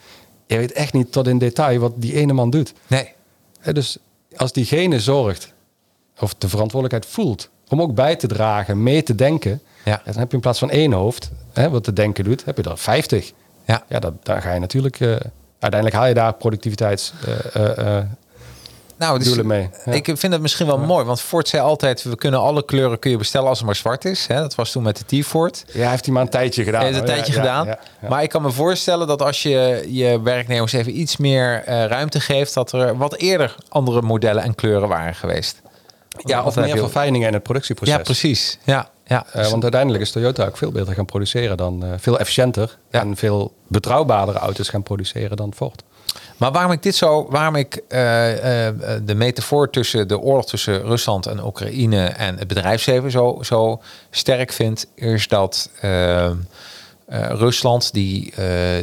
[0.45, 2.73] je weet echt niet tot in detail wat die ene man doet.
[2.87, 3.11] Nee.
[3.59, 3.97] Hè, dus
[4.35, 5.53] als diegene zorgt,
[6.19, 10.01] of de verantwoordelijkheid voelt, om ook bij te dragen, mee te denken, Ja.
[10.05, 12.63] dan heb je in plaats van één hoofd, hè, wat te denken doet, heb je
[12.63, 13.31] er 50.
[13.65, 13.83] Ja.
[13.87, 15.07] Ja, dat, daar ga je natuurlijk, eh,
[15.59, 17.13] uiteindelijk haal je daar productiviteits
[17.53, 18.03] eh, eh,
[18.97, 19.69] Nou, dus mee.
[19.85, 19.91] Ja.
[19.91, 23.11] Ik vind het misschien wel mooi, want Ford zei altijd: we kunnen alle kleuren kun
[23.11, 24.27] je bestellen als het maar zwart is.
[24.27, 24.35] Hè?
[24.39, 25.65] Dat was toen met de T-Ford.
[25.73, 26.83] ja, heeft hij maar een tijdje gedaan.
[26.83, 27.75] heeft een tijdje ja, gedaan.
[28.09, 32.53] Maar ik kan me voorstellen dat als je je werknemers even iets meer ruimte geeft,
[32.53, 35.61] dat er wat eerder andere modellen en kleuren waren geweest.
[36.23, 37.95] Ja, of meer verfijningen in het productieproces.
[37.95, 38.57] Ja, precies.
[38.63, 39.25] Ja, ja.
[39.31, 42.99] Eh, want uiteindelijk is Toyota ook veel beter gaan produceren dan, eh, veel efficiënter Ja.
[42.99, 45.83] en veel betrouwbaardere auto's gaan produceren dan Ford.
[46.37, 47.99] Maar waarom ik dit zo, waarom ik eh,
[49.03, 54.51] de metafoor tussen de oorlog tussen Rusland en Oekraïne en het bedrijfsleven zo, zo sterk
[54.51, 55.69] vind, is dat
[57.29, 58.33] Rusland die,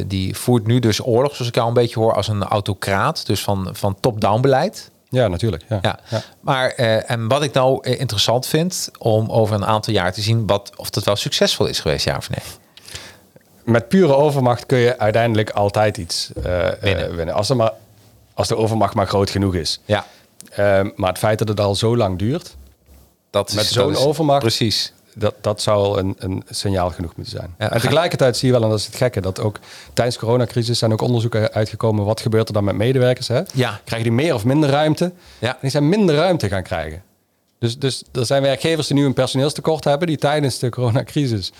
[0.07, 3.43] die voert nu dus oorlog, zoals ik al een beetje hoor, als een autocraat, dus
[3.43, 4.91] van, van top-down beleid.
[5.15, 5.63] Ja, natuurlijk.
[5.69, 5.79] Ja.
[5.81, 5.99] Ja.
[6.09, 6.21] Ja.
[6.41, 10.21] Maar eh, en wat ik nou eh, interessant vind om over een aantal jaar te
[10.21, 12.39] zien wat, of dat wel succesvol is geweest, ja of nee.
[13.63, 17.15] met pure overmacht kun je uiteindelijk altijd iets eh, Winnen.
[17.15, 17.35] winnen.
[17.35, 17.71] Als, er maar,
[18.33, 19.79] als de overmacht maar groot genoeg is.
[19.85, 20.05] Ja,
[20.49, 22.55] Ehm, maar het feit dat het al zo lang duurt,
[23.29, 24.93] dat is Met zo'n overmacht- Precies.
[25.15, 27.55] Dat, dat zou al een, een signaal genoeg moeten zijn.
[27.57, 29.59] Ja, en tegelijkertijd zie je wel, en dat is het gekke, dat ook
[29.93, 32.05] tijdens de coronacrisis zijn ook onderzoeken uitgekomen.
[32.05, 33.27] Wat gebeurt er dan met medewerkers?
[33.27, 33.41] Hè?
[33.53, 33.79] Ja.
[33.83, 35.11] Krijgen die meer of minder ruimte?
[35.39, 35.49] Ja.
[35.49, 37.03] En die zijn minder ruimte gaan krijgen.
[37.59, 41.51] Dus, dus er zijn werkgevers die nu een personeelstekort hebben, die tijdens de coronacrisis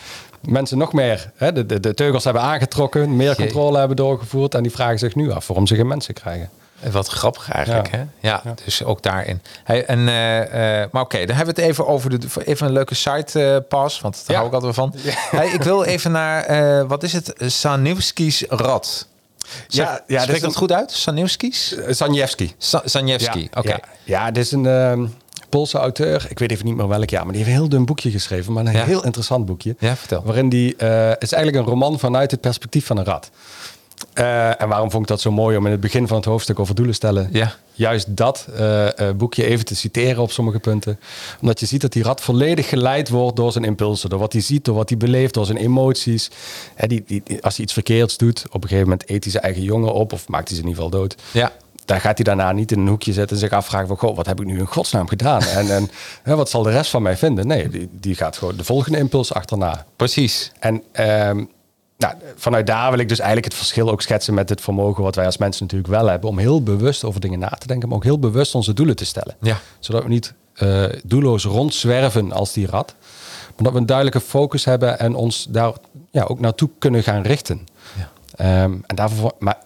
[0.42, 4.56] mensen nog meer hè, de, de, de teugels hebben aangetrokken, meer controle hebben doorgevoerd.
[4.56, 6.50] En die vragen zich nu af waarom ze geen mensen krijgen.
[6.92, 7.98] Wat grappig eigenlijk, Ja.
[7.98, 8.04] hè?
[8.20, 9.42] Ja, dus ook daarin.
[9.64, 12.74] Hey, en, eh, eh, maar oké, dan hebben we het even over de, even een
[12.74, 14.34] leuke site eh, pas, want daar Ja.
[14.36, 15.14] hou ik altijd wel van.
[15.40, 17.34] Hey, ik wil even naar, wat is het?
[17.38, 19.08] Sanivski's Rad.
[19.68, 20.92] Zeg, Ja, ja, spreekt dat een- goed uit?
[20.92, 21.72] Sanivski's?
[21.78, 22.54] Uh, Sanjewski.
[22.58, 23.68] Sa Sanjewski, oké.
[23.70, 25.06] Ja, ja, dit is een ehm,
[25.50, 26.26] Poolse auteur.
[26.30, 28.54] Ik weet even niet meer welk jaar, maar die heeft een heel dun boekje geschreven.
[28.54, 29.76] Maar een heel interessant boekje.
[29.80, 30.24] Ja, vertel.
[30.24, 33.30] Waarin die, het is eigenlijk een roman vanuit het perspectief van een rat.
[34.14, 36.60] Eh, en waarom vond ik dat zo mooi om in het begin van het hoofdstuk
[36.60, 37.30] over doelen stellen...
[37.32, 37.56] Ja.
[37.74, 41.00] juist dat eh, eh, boekje even te citeren op sommige punten.
[41.42, 44.10] Omdat je ziet dat die rat volledig geleid wordt door zijn impulsen.
[44.10, 46.32] Door wat hij ziet, door wat hij beleeft, door zijn emoties.
[46.76, 49.44] Hè, die, die, als hij iets verkeerds doet, op een gegeven moment eet hij zijn
[49.44, 50.14] eigen jongen op...
[50.14, 51.52] of maakt hij ze in ieder geval dood Ja,
[51.86, 53.98] daar gaat hij daarna niet in een hoekje zitten en zich afvragen van...
[53.98, 55.42] Goh, wat heb ik nu in godsnaam gedaan?
[55.56, 55.90] En, en
[56.24, 57.48] hè, wat zal de rest van mij vinden?
[57.48, 59.86] Nee, die, die gaat gewoon de volgende impuls achterna.
[59.96, 60.52] precies.
[60.60, 61.44] En ehm,
[61.98, 64.34] nou, vanuit daar wil ik dus eigenlijk het verschil ook schetsen...
[64.34, 66.30] met het vermogen wat wij als mensen natuurlijk wel hebben...
[66.30, 67.88] om heel bewust over dingen na te denken...
[67.88, 69.36] maar ook heel bewust onze doelen te stellen.
[69.42, 69.60] Ja.
[69.80, 72.96] Zodat we niet eh, doelloos rondzwerven als die rat...
[73.46, 75.00] maar dat we een duidelijke focus hebben...
[75.00, 75.72] en ons daar
[76.12, 77.68] ja, ook naartoe kunnen gaan richten.
[77.98, 78.12] Ja.
[78.36, 79.58] Ehm, en daarvoor, maar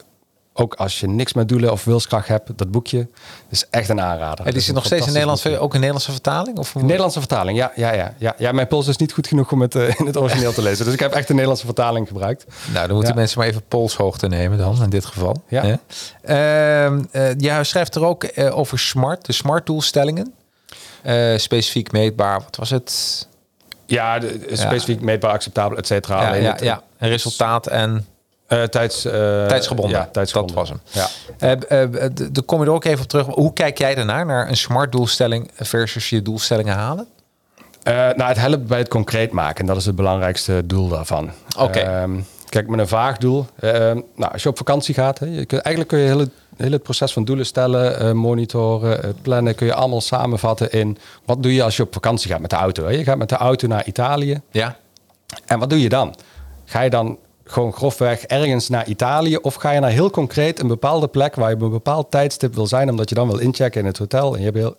[0.60, 3.08] ook als je niks met doelen of wilskracht hebt, dat boekje
[3.50, 4.46] is echt een aanrader.
[4.46, 6.58] En die is zit nog steeds in Nederlands, ook een Nederlandse vertaling?
[6.58, 6.88] Of boekje.
[6.88, 8.36] Nederlandse vertaling, ja, ja, ja, ja.
[8.38, 10.86] Ja, mijn puls is niet goed genoeg om het eh, in het origineel te lezen.
[10.86, 12.46] Dus ik heb echt de Nederlandse vertaling gebruikt.
[12.74, 13.20] Nou, dan moeten Ja.
[13.20, 15.44] mensen maar even polshoogte nemen dan, in dit geval.
[15.48, 15.80] Ja.
[16.22, 20.34] Ehm, eh, jij schrijft er ook eh, over smart, de smart doelstellingen.
[21.38, 23.28] Specifiek meetbaar, wat was het?
[23.86, 26.22] Ja, de- specifiek meetbaar, acceptabel, et cetera.
[26.22, 26.82] Ja, ja, het, ja.
[26.98, 28.06] En resultaat en
[28.50, 29.12] eh, tijds, eh,
[29.46, 30.00] tijdsgebonden.
[30.00, 30.56] Ja, tijdsgebonden.
[30.56, 31.08] Dat was hem.
[31.40, 31.58] Ja.
[31.68, 33.26] Eh, eh, Daar kom je er ook even op terug.
[33.26, 37.08] Hoe kijk jij daarnaar, naar een smart doelstelling versus je doelstellingen halen?
[37.84, 39.60] Nou, het helpt bij het concreet maken.
[39.60, 41.32] En dat is het belangrijkste doel daarvan.
[41.58, 41.80] Oké.
[41.80, 43.46] Ehm, kijk, met een vaag doel.
[43.60, 46.30] ehm, nou, als je op vakantie gaat, hè, je kunt, eigenlijk kun je heel het,
[46.58, 51.54] heel het proces van doelen stellen, monitoren, plannen, kun je allemaal samenvatten in wat doe
[51.54, 52.84] je als je op vakantie gaat met de auto.
[52.86, 52.92] Hè?
[52.92, 54.42] Je gaat met de auto naar Italië.
[54.52, 54.76] Ja.
[55.46, 56.16] En wat doe je dan?
[56.66, 57.18] Ga je dan
[57.50, 61.50] gewoon grofweg ergens naar Italië of ga je naar heel concreet een bepaalde plek waar
[61.50, 64.34] je op een bepaald tijdstip wil zijn, omdat je dan wil inchecken in het hotel
[64.34, 64.76] en je hebt heel.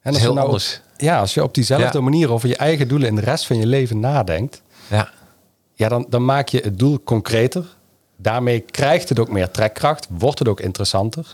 [0.00, 2.04] En als heel je nou op- ja, als je op diezelfde Ja.
[2.04, 5.08] manier over je eigen doelen in de rest van je leven nadenkt, Ja.
[5.74, 7.64] ja, dan, dan maak je het doel concreter.
[8.16, 11.32] Daarmee krijgt het ook meer trekkracht, wordt het ook interessanter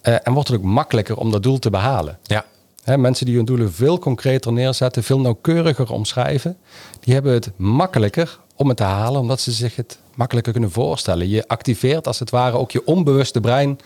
[0.00, 2.18] eh, en wordt het ook makkelijker om dat doel te behalen.
[2.22, 2.44] Ja.
[2.84, 6.56] Hè, mensen die hun doelen veel concreter neerzetten, veel nauwkeuriger omschrijven,
[7.00, 11.28] die hebben het makkelijker om het te halen, omdat ze zich het makkelijker kunnen voorstellen.
[11.28, 13.78] Je activeert als het ware ook je onbewuste brein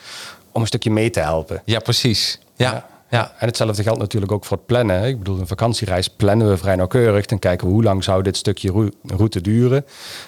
[0.53, 1.63] om een stukje mee te helpen.
[1.65, 2.39] Ja, precies.
[2.57, 2.73] Ja.
[2.73, 2.87] ja.
[3.21, 5.01] En hetzelfde geldt natuurlijk ook voor het plannen.
[5.01, 5.07] hè.
[5.07, 7.27] Ik bedoel, een vakantiereis plannen we vrij nauwkeurig.
[7.27, 9.85] Dan kijken we hoe lang zou dit stukje route duren.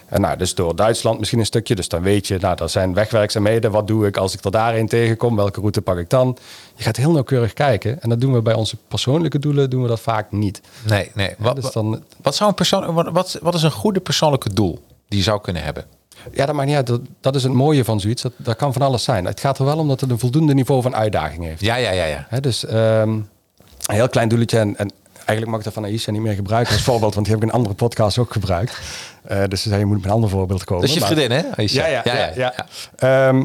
[0.09, 1.75] En nou, dus door Duitsland misschien een stukje.
[1.75, 3.70] Dus dan weet je, nou, er zijn wegwerkzaamheden.
[3.70, 5.37] Wat doe ik als ik er daarheen tegenkom?
[5.37, 6.37] Welke route pak ik dan?
[6.75, 8.03] Je gaat heel nauwkeurig kijken.
[8.03, 10.61] En dat doen we bij onze persoonlijke doelen doen we dat vaak niet.
[10.88, 11.35] Nee, nee.
[11.38, 14.85] Wat, dus dan- wat, zou een persoon, wat, wat, wat is een goede persoonlijke doel
[15.09, 15.85] die je zou kunnen hebben?
[16.32, 16.87] Ja, dat maakt niet uit.
[16.87, 18.22] Dat, dat is het mooie van zoiets.
[18.22, 19.24] Dat, dat kan van alles zijn.
[19.24, 21.60] Het gaat er wel om dat het een voldoende niveau van uitdaging heeft.
[21.60, 22.40] Ja, ja, ja, ja.
[22.40, 24.58] Dus ehm, een heel klein doeletje.
[24.58, 24.90] En, en
[25.24, 27.50] eigenlijk mag ik dat van Aisha niet meer gebruiken als voorbeeld, want die heb ik
[27.50, 28.80] in andere podcasts ook gebruikt.
[29.22, 30.84] Eh, dus ze zei, je moet met een ander voorbeeld komen.
[30.84, 31.42] Is je vriendin, hè?
[31.56, 31.87] Aisha?
[31.87, 32.32] Ja, ja, ja.
[32.37, 33.44] ja, Ehm,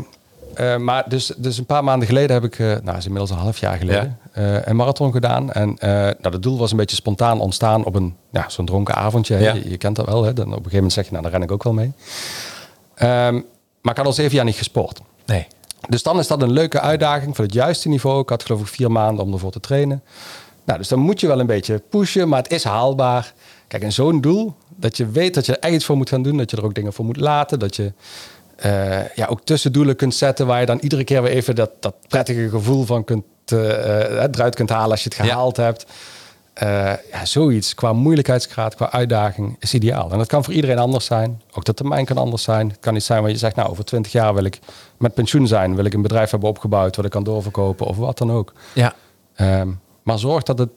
[0.54, 3.38] eh, maar dus, dus een paar maanden geleden heb ik, eh, nou is inmiddels een
[3.38, 4.18] half jaar geleden,
[4.64, 5.52] een marathon gedaan.
[5.52, 9.62] En nou, het doel was een beetje spontaan ontstaan op een, ja, zo'n dronken avondje.
[9.70, 10.34] je kent dat wel, hè?
[10.34, 11.94] Dan op een gegeven moment zeg je, nou, daar ren ik ook wel mee.
[13.00, 13.34] Ehm,
[13.82, 15.00] maar ik had al zeven jaar niet gesport.
[15.26, 15.48] Nee.
[15.90, 18.22] Dus dan is dat een leuke uitdaging voor het juiste niveau.
[18.22, 20.04] Ik had geloof ik vier maanden om ervoor te trainen.
[20.64, 23.34] Nou, dus dan moet je wel een beetje pushen, maar het is haalbaar.
[23.68, 26.22] Kijk, en zo'n doel, dat je weet dat je er echt iets voor moet gaan
[26.22, 26.38] doen.
[26.38, 27.60] Dat je er ook dingen voor moet laten.
[27.60, 27.94] Dat je
[28.56, 31.96] eh, ja, ook tussendoelen kunt zetten waar je dan iedere keer weer even dat, dat
[32.08, 33.58] prettige gevoel van kunt, eh,
[34.24, 35.24] eruit kunt halen als je het Ja.
[35.24, 35.86] gehaald hebt.
[36.60, 40.12] Eh, ja, zoiets qua moeilijkheidsgraad, qua uitdaging is ideaal.
[40.12, 41.42] En dat kan voor iedereen anders zijn.
[41.54, 42.70] Ook de termijn kan anders zijn.
[42.70, 44.60] Het kan niet zijn waar je zegt, nou over 20 jaar wil ik
[44.98, 45.76] met pensioen zijn.
[45.76, 48.54] Wil ik een bedrijf hebben opgebouwd wat ik kan doorverkopen of wat dan ook.
[48.74, 48.94] Ja.
[49.36, 49.70] Ehm,
[50.04, 50.70] maar zorg dat het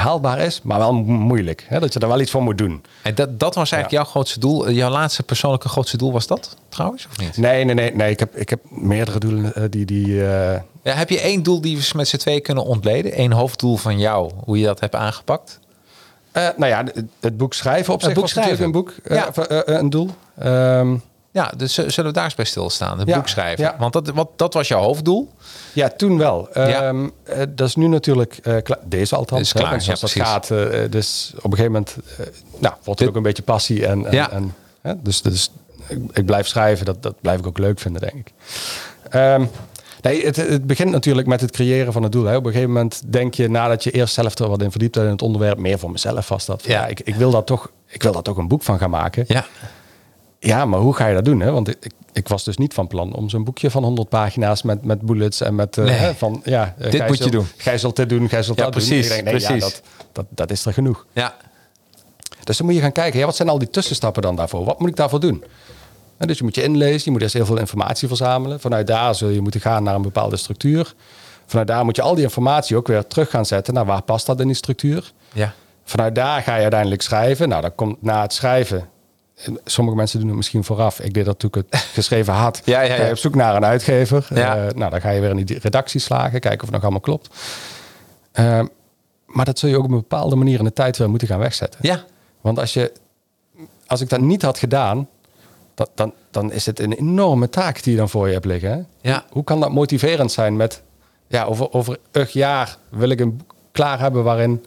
[0.00, 1.64] haalbaar is, maar wel mo- moeilijk.
[1.68, 1.80] Hè?
[1.80, 2.84] Dat je er wel iets voor moet doen.
[3.02, 3.96] En dat, dat was eigenlijk Ja.
[3.98, 4.70] jouw grootste doel.
[4.70, 7.36] Jouw laatste persoonlijke grootste doel was dat trouwens, of niet?
[7.36, 7.94] Nee, nee, nee.
[7.96, 8.10] nee.
[8.10, 9.84] Ik, heb, ik heb meerdere doelen eh, die...
[9.84, 13.20] die eh, Ja, heb je één doel die we met z'n twee kunnen ontleden?
[13.20, 15.60] Eén hoofddoel van jou, hoe je dat hebt aangepakt?
[16.32, 18.92] eh, nou ja, het, het boek schrijven op Het zich boek was natuurlijk een boek.
[19.04, 19.32] eh, Ja.
[19.34, 20.10] eh, eh, een doel.
[20.38, 20.96] Ehm,
[21.32, 22.98] Ja, dus zullen we daar eens bij stilstaan?
[22.98, 23.64] Het Ja, boek schrijven.
[23.64, 23.76] ja.
[23.78, 25.30] Want dat, wat, dat was jouw hoofddoel.
[25.72, 26.48] Ja, toen wel.
[26.54, 26.82] Ja.
[26.82, 28.56] Ehm, eh, dat is nu natuurlijk eh.
[28.84, 29.40] Deze althans.
[29.40, 30.50] Is klaar, ja, dat gaat.
[30.50, 31.96] eh, dus op een gegeven moment
[32.58, 33.86] nou, wordt het ook een beetje passie.
[33.86, 34.30] En, en, Ja.
[34.30, 35.50] en, hè, dus dus
[35.88, 36.86] ik, ik blijf schrijven.
[36.86, 38.32] Dat, dat blijf ik ook leuk vinden, denk ik.
[39.10, 39.44] Ehm,
[40.00, 42.24] nee, het, het begint natuurlijk met het creëren van het doel.
[42.24, 42.36] Hè.
[42.36, 45.06] Op een gegeven moment denk je, nadat je eerst zelf er wat in verdiept hebt
[45.06, 46.64] in het onderwerp, meer voor mezelf vast dat.
[46.64, 46.72] Ja.
[46.72, 46.86] Ja.
[46.86, 49.24] ik, ik, wil dat toch, ik wil daar toch een boek van gaan maken.
[49.28, 49.44] Ja.
[50.44, 51.40] Ja, maar hoe ga je dat doen?
[51.40, 51.50] Hè?
[51.52, 54.84] Want ik, ik was dus niet van plan om zo'n boekje van 100 pagina's met,
[54.84, 56.12] met bullets en met eh, Nee.
[56.14, 57.46] van ja, eh, Dit gij moet je doen.
[57.56, 58.82] Gij zult dit doen, gij zult Ja, dat doen.
[58.82, 59.62] precies, Ik denk, nee, ja, precies.
[59.62, 61.06] dat, dat, dat is er genoeg.
[61.12, 61.34] Ja.
[62.44, 64.64] Dus dan moet je gaan kijken, ja, wat zijn al die tussenstappen dan daarvoor?
[64.64, 65.44] Wat moet ik daarvoor doen?
[66.16, 68.60] En dus je moet je inlezen, je moet eerst heel veel informatie verzamelen.
[68.60, 70.94] Vanuit daar zul je moeten gaan naar een bepaalde structuur.
[71.46, 74.26] Vanuit daar moet je al die informatie ook weer terug gaan zetten naar waar past
[74.26, 75.12] dat in die structuur.
[75.32, 75.52] Ja.
[75.84, 77.48] Vanuit daar ga je uiteindelijk schrijven.
[77.48, 78.88] Nou, dan komt na het schrijven.
[79.64, 81.00] Sommige mensen doen het misschien vooraf.
[81.00, 82.62] Ik deed dat toen ik het geschreven had.
[82.64, 83.10] Ja, ja, ja.
[83.10, 84.26] op zoek naar een uitgever.
[84.34, 84.56] Ja.
[84.56, 86.40] Eh, nou, dan ga je weer in die redactie slagen.
[86.40, 87.28] Kijken of het nog allemaal klopt.
[88.32, 88.60] Eh,
[89.26, 91.38] maar dat zul je ook op een bepaalde manier in de tijd weer moeten gaan
[91.38, 91.80] wegzetten.
[91.82, 92.04] Ja.
[92.40, 92.92] Want als, je,
[93.86, 95.08] als ik dat niet had gedaan,
[95.74, 98.70] dat, dan, dan is het een enorme taak die je dan voor je hebt liggen.
[98.70, 99.10] Hè?
[99.10, 99.24] Ja.
[99.30, 100.82] Hoe kan dat motiverend zijn met,
[101.26, 104.64] ja, over, over een jaar wil ik een boek klaar hebben waarin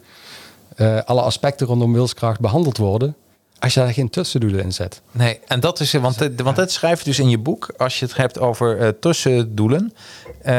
[0.76, 3.16] eh, alle aspecten rondom wilskracht behandeld worden.
[3.58, 5.00] Als je daar geen tussendoelen in zet.
[5.10, 8.04] Nee, en dat is, want, want dat schrijf je dus in je boek, als je
[8.04, 9.94] het hebt over eh, tussendoelen.
[10.42, 10.54] Eh,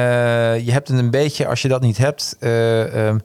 [0.65, 3.17] je hebt het een beetje, als je dat niet hebt, eh, ehm,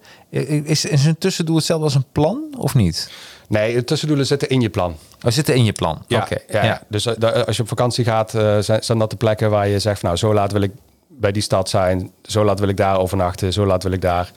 [0.65, 3.11] is, is een tussendoel hetzelfde als een plan of niet?
[3.49, 4.97] Nee, tussendoelen zitten in je plan.
[5.23, 6.05] Oh, zitten in je plan.
[6.07, 6.39] Ja, Oké.
[6.49, 6.83] ja, ja.
[6.89, 7.07] Dus
[7.47, 8.31] als je op vakantie gaat,
[8.61, 10.73] zijn, dat de plekken waar je zegt, van, nou, zo laat wil ik
[11.09, 14.31] bij die stad zijn, zo laat wil ik daar overnachten, zo laat wil ik daar.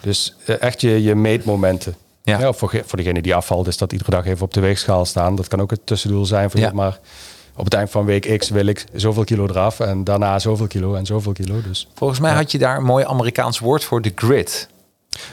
[0.00, 1.96] Dus echt je, je meetmomenten.
[2.28, 2.52] Ja.
[2.52, 5.34] Voor, voor degene die afvalt, is dat iedere dag even op de weegschaal staan.
[5.34, 6.70] Dat kan ook het tussendoel zijn van, Ja.
[6.74, 6.98] maar
[7.56, 10.94] op het eind van week X wil ik zoveel kilo eraf en daarna zoveel kilo
[10.94, 11.62] en zoveel kilo.
[11.62, 14.68] Dus Volgens mij had je daar een mooi Amerikaans woord voor, de grid.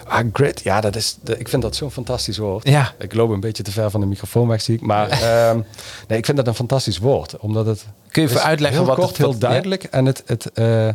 [0.07, 2.67] ah, grit, ja, dat is, de- ik vind dat zo'n fantastisch woord.
[2.67, 2.93] Ja.
[2.99, 4.81] Ik loop een beetje te ver van de microfoon weg, zie ik.
[4.81, 5.59] Maar ehm,
[6.07, 7.37] nee, ik vind dat een fantastisch woord.
[7.37, 9.83] Omdat het Kun je even uitleggen heel wat kort, het- heel duidelijk.
[9.83, 10.89] En het, het eh,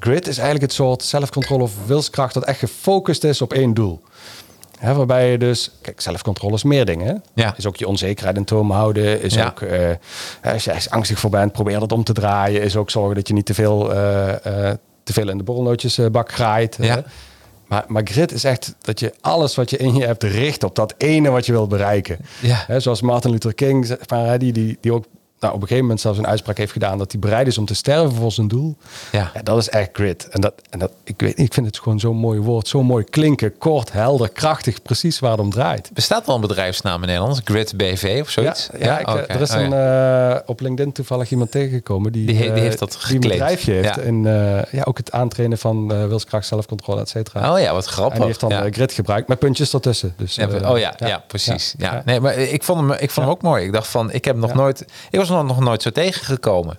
[0.00, 4.00] grit is eigenlijk het soort zelfcontrole of wilskracht dat echt gefocust is op één doel.
[4.80, 7.22] Hè, waarbij je dus, kijk, zelfcontrole is meer dingen.
[7.34, 7.54] Ja.
[7.56, 9.22] Is ook je onzekerheid in toom houden.
[9.22, 9.46] Is Ja.
[9.46, 9.88] ook, eh,
[10.52, 12.62] als je ergens angstig voor bent, probeer dat om te draaien.
[12.62, 14.70] Is ook zorgen dat je niet te veel, eh,
[15.02, 16.76] te veel in de borrelnootjesbak graait.
[16.80, 17.02] Ja.
[17.66, 20.74] Maar, maar grit is echt dat je alles wat je in je hebt richt op
[20.74, 22.18] dat ene wat je wil bereiken.
[22.40, 22.80] Ja.
[22.80, 25.04] Zoals Martin Luther King, zeg maar, die, die, die ook
[25.40, 27.64] nou, op een gegeven moment zelfs een uitspraak heeft gedaan dat hij bereid is om
[27.64, 28.76] te sterven voor zijn doel.
[29.12, 29.30] Ja.
[29.34, 30.28] Ja, dat is echt grit.
[30.28, 32.68] En, dat, en dat, ik, weet, ik vind het gewoon zo'n mooi woord.
[32.68, 35.90] Zo mooi klinken, kort, helder, krachtig, precies waar het om draait.
[35.94, 37.40] Bestaat al een bedrijfsnaam in Nederland?
[37.44, 38.68] Grid BV of zoiets?
[38.78, 42.26] Ja, ja, ik, eh, er is Oh, een, eh, op LinkedIn toevallig iemand tegengekomen die,
[42.26, 43.28] Die die eh, heeft dat die een geclaimd.
[43.38, 43.98] bedrijfje heeft.
[43.98, 44.22] En
[44.70, 47.52] ja, ook het aantrainen van eh, wilskracht, zelfcontrole, et cetera.
[47.52, 48.12] Oh ja, wat grappig.
[48.12, 50.14] en die heeft dan grit gebruikt met puntjes ertussen.
[50.16, 51.74] Dus, oh ja, ja, precies.
[51.78, 52.02] Ja.
[52.04, 53.64] Nee, maar ik vond hem, ik vond hem ook mooi.
[53.64, 56.78] Ik dacht van, ik heb nog nooit, ik was nog nooit zo tegengekomen.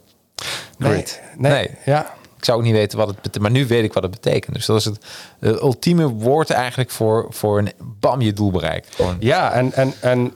[0.78, 0.92] Nee,
[1.38, 1.70] nee, Nee.
[1.86, 4.12] Ja, Ik zou ook niet weten wat het betekent, maar nu weet ik wat het
[4.12, 4.56] betekent.
[4.56, 4.98] Dus dat is het
[5.40, 8.62] ultieme woord eigenlijk voor, voor een bam je doel.
[8.90, 9.18] Gewoon.
[9.20, 10.34] Ja, en, en, en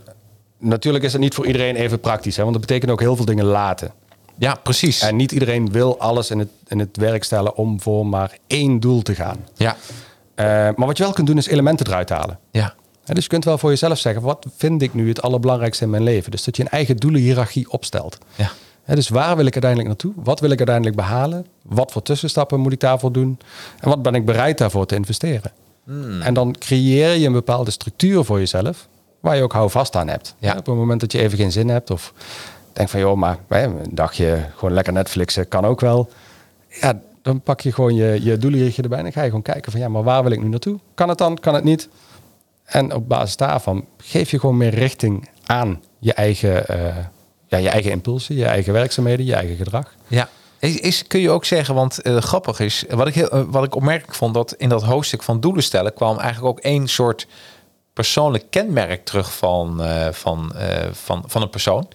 [0.57, 2.35] natuurlijk is het niet voor iedereen even praktisch.
[2.35, 3.93] Hè, want dat betekent ook heel veel dingen laten.
[4.37, 5.01] Ja, precies.
[5.01, 8.79] En niet iedereen wil alles in het, in het werk stellen om voor maar één
[8.79, 9.45] doel te gaan.
[9.55, 9.75] ja,
[10.35, 12.39] Eh, maar wat je wel kunt doen is elementen eruit halen.
[12.51, 12.73] ja,
[13.13, 16.03] dus je kunt wel voor jezelf zeggen, wat vind ik nu het allerbelangrijkste in mijn
[16.03, 16.31] leven?
[16.31, 18.17] Dus dat je een eigen doelenhiërarchie opstelt.
[18.35, 18.51] ja.
[18.85, 20.23] Dus waar wil ik uiteindelijk naartoe?
[20.23, 21.45] Wat wil ik uiteindelijk behalen?
[21.61, 23.39] Wat voor tussenstappen moet ik daarvoor doen?
[23.79, 25.51] En wat ben ik bereid daarvoor te investeren?
[25.83, 26.21] Hmm.
[26.21, 28.87] En dan creëer je een bepaalde structuur voor jezelf,
[29.19, 30.35] waar je ook houvast aan hebt.
[30.37, 30.51] Ja.
[30.51, 32.13] Op het moment dat je even geen zin hebt of
[32.73, 36.09] denk van, joh, maar een dagje gewoon lekker Netflixen kan ook wel.
[36.69, 39.71] Ja, dan pak je gewoon je, je doelenrichtje erbij en dan ga je gewoon kijken
[39.71, 40.79] van, ja, maar waar wil ik nu naartoe?
[40.93, 41.39] Kan het dan?
[41.39, 41.89] Kan het niet?
[42.65, 46.95] En op basis daarvan geef je gewoon meer richting aan je eigen, eh,
[47.47, 49.95] ja, je eigen impulsen, je eigen werkzaamheden, je eigen gedrag.
[50.07, 50.29] Ja.
[50.59, 54.17] Is, kun je ook zeggen, want eh, grappig is, wat ik, eh, wat ik opmerkelijk
[54.17, 57.27] vond, dat in dat hoofdstuk van doelen stellen kwam eigenlijk ook één soort
[57.93, 60.53] persoonlijk kenmerk terug van, van,
[60.91, 61.87] van, van een persoon.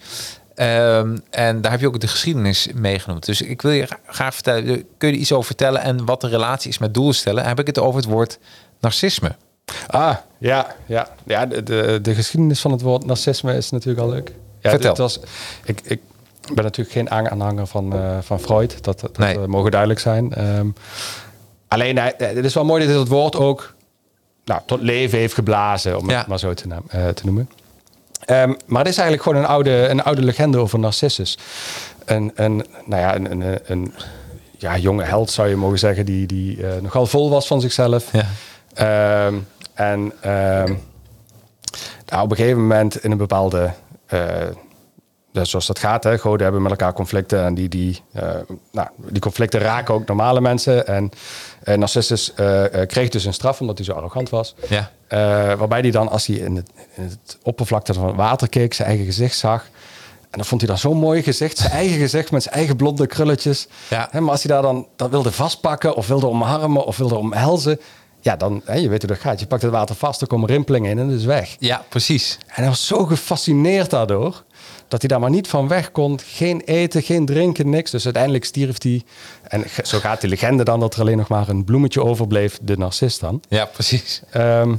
[0.54, 3.22] Ehm, en daar heb je ook de geschiedenis meegenomen.
[3.22, 6.28] Dus ik wil je gra- graag vertellen, kun je iets over vertellen en wat de
[6.28, 7.44] relatie is met doelen stellen?
[7.44, 8.38] Heb ik het over het woord
[8.80, 9.36] narcisme.
[9.86, 11.08] Ah, ja, ja.
[11.24, 14.32] ja de, de, de geschiedenis van het woord narcisme is natuurlijk al leuk.
[14.60, 14.88] Ja, Vertel.
[14.90, 15.20] dit was,
[15.64, 16.00] ik, ik
[16.54, 18.84] ben natuurlijk geen aanhanger van, eh, van Freud.
[18.84, 19.38] Dat, dat Nee.
[19.38, 20.34] eh, mogen duidelijk zijn.
[20.34, 20.66] Ehm,
[21.68, 23.74] alleen, eh, het is wel mooi dat hij het woord ook
[24.44, 26.18] nou, tot leven heeft geblazen, om Ja.
[26.18, 27.50] het maar zo te, naam- te noemen.
[28.24, 31.38] Ehm, maar het is eigenlijk gewoon een oude, een oude legende over Narcissus.
[32.04, 33.92] Een, een, nou ja, een, een, een
[34.58, 38.12] ja, jonge held zou je mogen zeggen, die, die nogal vol was van zichzelf.
[38.12, 38.26] Ja.
[38.74, 39.34] Ehm,
[39.74, 40.74] en ehm,
[42.06, 43.70] nou, op een gegeven moment in een bepaalde...
[44.06, 44.46] eh,
[45.32, 47.44] dus zoals dat gaat, hè, goden hebben met elkaar conflicten.
[47.44, 48.30] En die, die, eh,
[48.72, 50.86] nou, die conflicten raken ook normale mensen.
[50.86, 51.10] En
[51.62, 52.32] eh, Narcissus
[52.86, 54.54] kreeg dus een straf omdat hij zo arrogant was.
[54.68, 54.90] Ja.
[55.56, 58.88] Waarbij hij dan, als hij in het, in het oppervlakte van het water keek, zijn
[58.88, 59.68] eigen gezicht zag.
[60.30, 63.06] En dan vond hij dan zo'n mooi gezicht, zijn eigen gezicht met zijn eigen blonde
[63.06, 63.68] krulletjes.
[63.88, 64.08] Ja.
[64.10, 67.80] Hè, maar als hij daar dan dat wilde vastpakken of wilde omarmen of wilde omhelzen,
[68.20, 69.40] ja, dan, hè, je weet hoe dat gaat.
[69.40, 71.56] Je pakt het water vast, er komen rimpelingen in en het is weg.
[71.58, 72.38] Ja, precies.
[72.46, 74.44] En hij was zo gefascineerd daardoor,
[74.88, 76.18] dat hij daar maar niet van weg kon.
[76.24, 77.90] Geen eten, geen drinken, niks.
[77.90, 79.02] Dus uiteindelijk stierf hij.
[79.42, 82.76] En zo gaat die legende dan dat er alleen nog maar een bloemetje overbleef, de
[82.76, 83.42] narcist dan.
[83.48, 84.22] Ja, precies.
[84.30, 84.76] Ehm,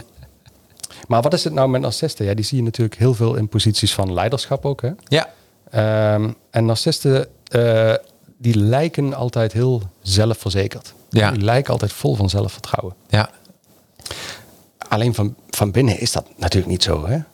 [1.08, 2.26] maar wat is het nou met narcisten?
[2.26, 4.82] Ja, die zie je natuurlijk heel veel in posities van leiderschap ook.
[4.82, 4.90] Hè?
[5.08, 5.30] Ja,
[5.72, 7.94] Ehm, en narcisten, eh,
[8.38, 10.94] die lijken altijd heel zelfverzekerd.
[11.20, 11.32] Ja.
[11.32, 12.96] Die lijken altijd vol van zelfvertrouwen.
[13.10, 13.30] ja.
[14.88, 17.06] Alleen van, van binnen is dat natuurlijk niet zo.
[17.08, 17.18] Hè?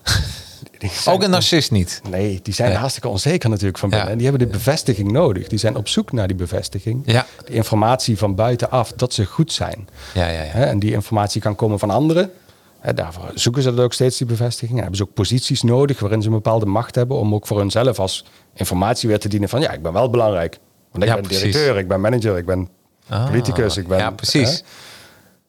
[0.79, 2.01] Zijn- Ook een narcist niet.
[2.09, 2.77] Nee, die zijn Ja.
[2.77, 4.07] hartstikke onzeker natuurlijk van binnen.
[4.07, 4.13] Ja.
[4.13, 5.47] En die hebben de bevestiging nodig.
[5.47, 7.01] Die zijn op zoek naar die bevestiging.
[7.05, 7.25] Ja.
[7.45, 9.87] De informatie van buitenaf, dat ze goed zijn.
[10.13, 10.49] Ja, ja, ja.
[10.51, 12.31] Hè, En die informatie kan komen van anderen.
[12.79, 14.79] Hè, daarvoor zoeken ze dat ook steeds, die bevestiging.
[14.79, 17.99] Hebben ze ook posities nodig waarin ze een bepaalde macht hebben om ook voor hunzelf
[17.99, 20.59] als informatie weer te dienen van ja, ik ben wel belangrijk.
[20.91, 21.41] Want ik Ja, ben precies.
[21.43, 22.69] directeur, ik ben manager, ik ben
[23.09, 23.97] Ah, politicus, ik ben...
[23.97, 24.63] Ja, precies.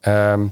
[0.00, 0.46] Ehm,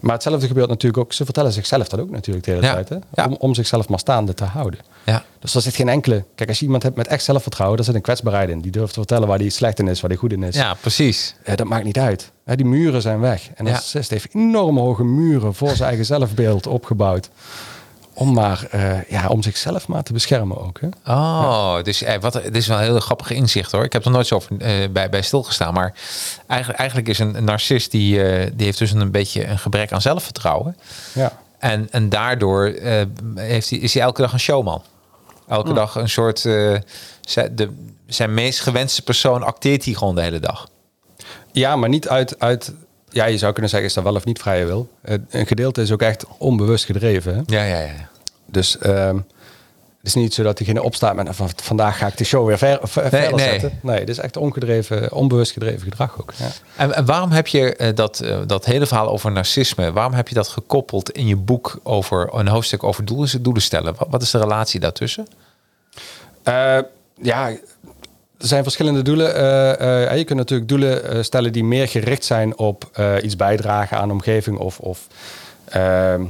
[0.00, 2.72] maar hetzelfde gebeurt natuurlijk ook, ze vertellen zichzelf dat ook natuurlijk de hele Ja.
[2.72, 2.88] tijd.
[2.88, 2.96] Hè?
[3.14, 3.26] Ja.
[3.26, 4.80] Om, om zichzelf maar staande te houden.
[5.04, 5.24] Ja.
[5.38, 6.24] Dus er zit geen enkele...
[6.34, 8.60] Kijk, als je iemand hebt met echt zelfvertrouwen, daar zit een kwetsbaarheid in.
[8.60, 10.54] Die durft te vertellen waar hij slecht in is, waar hij goed in is.
[10.54, 11.34] ja, precies.
[11.44, 12.32] Eh, dat maakt niet uit.
[12.44, 13.48] Die muren zijn weg.
[13.54, 17.28] En narcist heeft enorm hoge muren voor zijn eigen zelfbeeld opgebouwd.
[18.14, 20.80] Om maar, eh, ja, om zichzelf maar te beschermen ook.
[20.80, 21.12] Hè?
[21.12, 23.84] Oh, dus eh, wat, dit is wel een heel grappig inzicht hoor.
[23.84, 25.74] Ik heb er nooit zo over, eh, bij, bij stilgestaan.
[25.74, 25.94] Maar
[26.46, 28.14] eigenlijk, eigenlijk is een, een narcist die,
[28.54, 30.76] die heeft dus een beetje een gebrek aan zelfvertrouwen.
[31.14, 31.38] Ja.
[31.58, 32.74] En, en daardoor
[33.34, 34.82] heeft hij, is hij elke dag een showman.
[35.48, 36.38] Elke dag een soort.
[37.20, 37.74] zijn, de,
[38.06, 40.68] zijn meest gewenste persoon acteert hij gewoon de hele dag.
[41.52, 42.72] ja, maar niet uit, uit...
[43.12, 44.88] Ja, je zou kunnen zeggen, is dat wel of niet vrije wil.
[45.02, 47.34] Eh, een gedeelte is ook echt onbewust gedreven.
[47.34, 47.40] Hè?
[47.46, 48.08] Ja, ja, ja.
[48.46, 51.28] Dus ehm, het is niet zo dat diegene opstaat met...
[51.30, 53.48] van vandaag ga ik de show weer ver, ver- verder nee.
[53.48, 53.78] zetten.
[53.82, 56.32] Nee, het is echt ongedreven, onbewust gedreven gedrag ook.
[56.36, 56.48] Ja.
[56.76, 60.28] En, en waarom heb je eh, dat, eh, dat hele verhaal over narcisme, waarom heb
[60.28, 63.94] je dat gekoppeld in je boek over een hoofdstuk over doelen, doelen stellen?
[63.98, 65.26] Wat, wat is de relatie daartussen?
[67.22, 67.56] Ja,
[68.42, 69.34] er zijn verschillende doelen.
[69.34, 72.90] Eh, eh, je kunt natuurlijk doelen eh, stellen die meer gericht zijn op
[73.22, 75.06] iets bijdragen aan de omgeving of, of
[75.64, 76.22] ehm,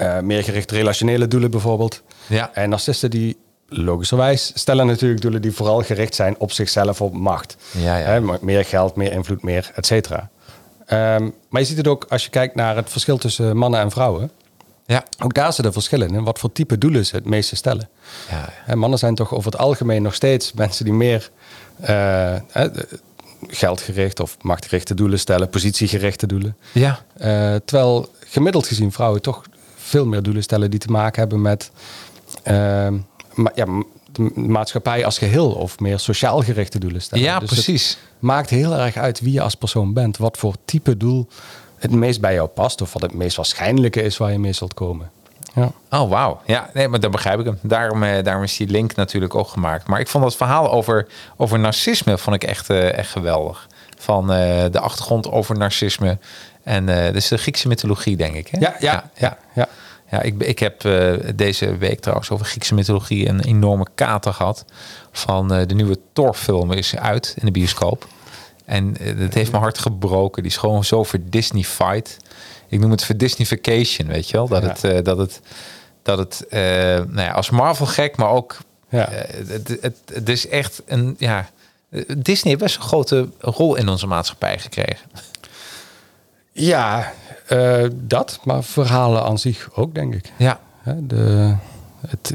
[0.00, 2.02] eh, meer gericht relationele doelen bijvoorbeeld.
[2.26, 2.50] Ja.
[2.54, 3.36] En narcisten die
[3.68, 7.56] logischerwijs stellen natuurlijk doelen die vooral gericht zijn op zichzelf, op macht.
[7.70, 8.38] Ja, ja.
[8.40, 10.30] Meer geld, meer invloed, meer et cetera.
[10.86, 13.90] Ehm, maar je ziet het ook als je kijkt naar het verschil tussen mannen en
[13.90, 14.30] vrouwen.
[14.90, 15.04] Ja.
[15.18, 17.88] Ook daar zitten verschillen in wat voor type doelen ze het meeste stellen.
[18.30, 21.30] Ja, En mannen zijn toch over het algemeen nog steeds mensen die meer
[21.80, 22.34] eh,
[23.48, 26.56] geldgericht of machtgerichte doelen stellen, positiegerichte doelen.
[26.72, 27.00] ja.
[27.16, 29.42] Eh, terwijl gemiddeld gezien vrouwen toch
[29.76, 31.70] veel meer doelen stellen die te maken hebben met
[32.42, 32.54] eh,
[33.34, 33.66] ma- ja,
[34.12, 37.24] de maatschappij als geheel of meer sociaal gerichte doelen stellen.
[37.24, 37.98] ja Dus het precies.
[38.18, 41.28] maakt heel erg uit wie je als persoon bent, wat voor type doel
[41.80, 44.74] het meest bij jou past of wat het meest waarschijnlijke is waar je mee zult
[44.74, 45.10] komen.
[45.54, 45.72] Ja.
[45.90, 46.40] Oh, wauw.
[46.46, 47.58] Ja, nee, maar dan begrijp ik hem.
[47.62, 49.86] Daarom, eh, daarom is die link natuurlijk ook gemaakt.
[49.86, 51.06] Maar ik vond dat verhaal over,
[51.36, 53.66] over narcisme vond ik echt, eh, echt geweldig.
[53.98, 56.18] Van eh, de achtergrond over narcisme.
[56.62, 58.48] En eh dus de Griekse mythologie, denk ik.
[58.48, 58.58] Hè?
[58.58, 59.68] Ja, ja, ja, ja.
[60.10, 64.64] Ja, ik, ik heb eh, deze week trouwens over Griekse mythologie een enorme kater gehad.
[65.12, 68.06] Van eh, de nieuwe Thor-film is uit in de bioscoop.
[68.70, 70.42] En eh, het heeft mijn hart gebroken.
[70.42, 72.16] Die is gewoon zo verdisneyfied.
[72.68, 74.48] Ik noem het verdisneyfication, weet je wel?
[74.48, 75.40] Dat het, eh, dat het,
[76.02, 76.60] dat het eh,
[77.08, 78.56] nou ja, als Marvel gek, maar ook...
[78.88, 79.08] Ja.
[79.08, 81.14] eh, het, het, het is echt een...
[81.18, 81.48] Ja,
[81.90, 85.10] eh, Disney heeft best een grote rol in onze maatschappij gekregen.
[86.52, 87.12] Ja,
[87.46, 90.32] eh, dat, maar verhalen aan zich ook, denk ik.
[90.36, 90.60] Ja,
[90.96, 91.54] De,
[92.08, 92.34] het,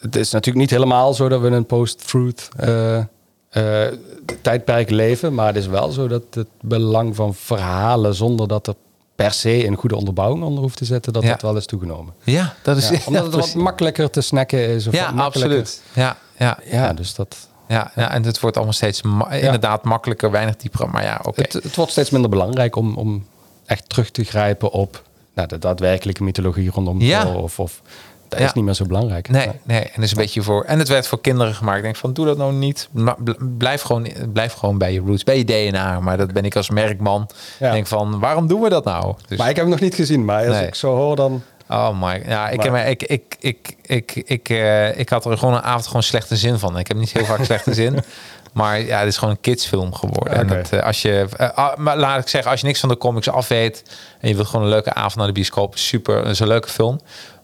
[0.00, 3.04] het is natuurlijk niet helemaal zo dat we een post-truth eh,
[3.50, 3.82] eh,
[4.42, 8.74] tijdperk leven, maar het is wel zo dat het belang van verhalen zonder dat er
[9.14, 11.28] per se een goede onderbouwing onder hoeft te zetten, dat Ja.
[11.30, 12.14] dat wel is toegenomen.
[12.24, 12.88] ja dat is...
[12.88, 14.86] Ja, omdat het wat makkelijker te snacken is.
[14.86, 15.82] Of Ja, absoluut.
[15.94, 20.30] Ja, ja, Ja, dus dat, Ja, ja, en het wordt allemaal steeds ma- inderdaad makkelijker,
[20.30, 20.88] weinig dieper.
[20.90, 21.42] Maar ja, oké.
[21.42, 23.26] het, het wordt steeds minder belangrijk om, om
[23.66, 25.02] echt terug te grijpen op
[25.34, 27.32] nou, de daadwerkelijke mythologie rondom Ja.
[27.34, 27.82] Of, of,
[28.30, 28.46] dat Ja.
[28.46, 29.28] is niet meer zo belangrijk.
[29.28, 30.64] Nee, nee, en het is een beetje voor.
[30.64, 31.76] En het werd voor kinderen gemaakt.
[31.76, 32.88] Ik denk van, doe dat nou niet.
[33.58, 36.00] Blijf gewoon, blijf gewoon bij je roots, bij je DNA.
[36.00, 37.28] Maar dat ben ik als merkman.
[37.58, 37.72] Ja.
[37.72, 39.14] Denk van, waarom doen we dat nou?
[39.28, 40.66] Dus, Maar ik heb hem nog niet gezien, maar als Nee.
[40.66, 41.42] ik zo hoor dan...
[41.68, 45.38] oh my, ja, ik, Maar- heb, ik, ik, ik, ik, ik, eh, ik had er
[45.38, 46.78] gewoon een avond gewoon slechte zin van.
[46.78, 47.98] Ik heb niet heel vaak slechte zin.
[48.52, 50.32] Maar ja, het is gewoon een kidsfilm geworden.
[50.34, 52.88] En dat, eh, als je, eh, ah, maar laat ik zeggen, als je niks van
[52.88, 53.82] de comics af weet
[54.20, 56.68] en je wilt gewoon een leuke avond naar de bioscoop, super, dat is een leuke
[56.68, 57.00] film.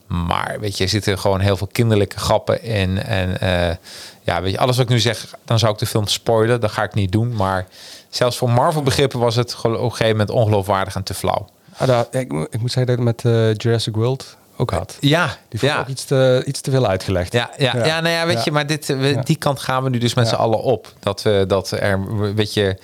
[0.07, 3.03] Maar weet je, er zitten gewoon heel veel kinderlijke grappen in.
[3.03, 3.77] En eh,
[4.23, 6.61] ja, weet je, alles wat ik nu zeg, dan zou ik de film spoilen.
[6.61, 7.35] Dat ga ik niet doen.
[7.37, 7.67] Maar
[8.09, 11.49] zelfs voor Marvel begrippen was het gewoon op een gegeven moment ongeloofwaardig en te flauw.
[11.77, 14.97] Ah, daar- ik, moet- ik moet zeggen dat ik met eh, Jurassic World ook had.
[15.01, 15.79] Ja, Die vond ja.
[15.81, 17.33] ook iets te, iets te veel uitgelegd.
[17.33, 17.85] Ja, ja, ja.
[17.85, 18.01] Ja.
[18.01, 18.43] nou ja, weet Ja.
[18.45, 20.93] je, maar dit, we- die kant gaan we nu dus met z'n allen op.
[21.01, 22.77] Dat, we dat er, weet je,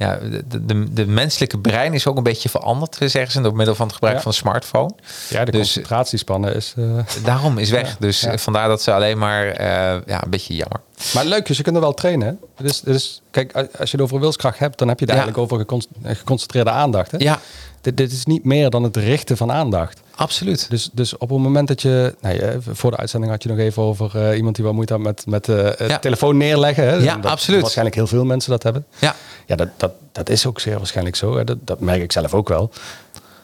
[0.00, 3.74] ja, de, de, de menselijke brein is ook een beetje veranderd, zeggen ze, door middel
[3.74, 4.22] van het gebruik Ja.
[4.22, 4.90] van de smartphone.
[5.28, 6.74] Ja, de Dus- concentratiespannen is...
[6.76, 6.84] eh,
[7.24, 7.96] Daarom is weg.
[7.98, 8.30] Dus Ja.
[8.32, 9.66] eh, vandaar dat ze alleen maar, eh,
[10.06, 10.80] ja, een beetje jammer.
[11.14, 12.38] Maar leuk, dus je kunt er wel trainen.
[12.56, 15.58] Dus, dus, kijk, als je het over wilskracht hebt, dan heb je het eigenlijk over
[15.58, 17.10] gecon- eh, geconcentreerde aandacht.
[17.10, 17.18] Hè?
[17.18, 17.38] Ja,
[17.80, 20.00] Dit, dit is niet meer dan het richten van aandacht.
[20.16, 20.70] absoluut.
[20.70, 22.14] Dus, dus op het moment dat je...
[22.20, 24.92] Nou ja, voor de uitzending had je nog even over eh, iemand die wel moeite
[24.92, 26.84] had met, met eh, telefoon neerleggen.
[26.84, 26.94] Hè?
[26.94, 27.60] Ja, Dat absoluut.
[27.60, 28.86] Waarschijnlijk heel veel mensen dat hebben.
[28.98, 29.14] Ja,
[29.46, 31.36] Ja, dat, dat, dat is ook zeer waarschijnlijk zo.
[31.36, 31.44] Hè?
[31.44, 32.70] Dat, dat merk ik zelf ook wel.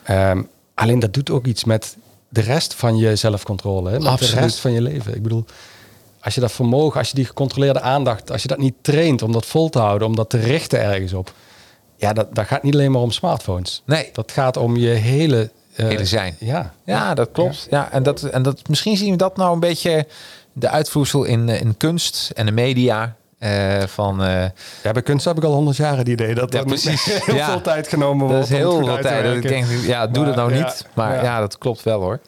[0.03, 0.41] Ehm,
[0.73, 1.95] Alleen dat doet ook iets met
[2.29, 3.89] de rest van je zelfcontrole.
[3.89, 3.97] Hè?
[3.99, 4.33] Met Absoluut.
[4.35, 5.15] de rest van je leven.
[5.15, 5.45] Ik bedoel,
[6.21, 9.31] als je dat vermogen, als je die gecontroleerde aandacht, als je dat niet traint om
[9.31, 11.33] dat vol te houden, om dat te richten ergens op.
[11.95, 13.81] Ja, dat, dat gaat niet alleen maar om smartphones.
[13.85, 14.09] Nee.
[14.13, 15.49] Dat gaat om je hele...
[15.75, 16.35] eh, Hele zijn.
[16.39, 16.73] Ja.
[16.83, 17.67] Ja, dat klopt.
[17.69, 17.91] Ja.
[17.91, 20.07] en, dat, en dat, misschien zien we dat nou een beetje
[20.53, 23.15] de uitvoersel in, eh, in kunst en de media.
[23.39, 24.43] Eh, van, eh,
[24.83, 27.03] Ja, bij kunst heb ik al honderd jaar het idee dat Ja, er precies.
[27.05, 27.45] heel Ja.
[27.51, 28.41] veel tijd genomen wordt.
[28.41, 29.23] dat is heel veel tijd.
[29.25, 30.85] Dat ik denk, ja, doe dat nou ja, niet.
[30.93, 31.39] Maar ja.
[31.39, 32.19] dat klopt wel hoor.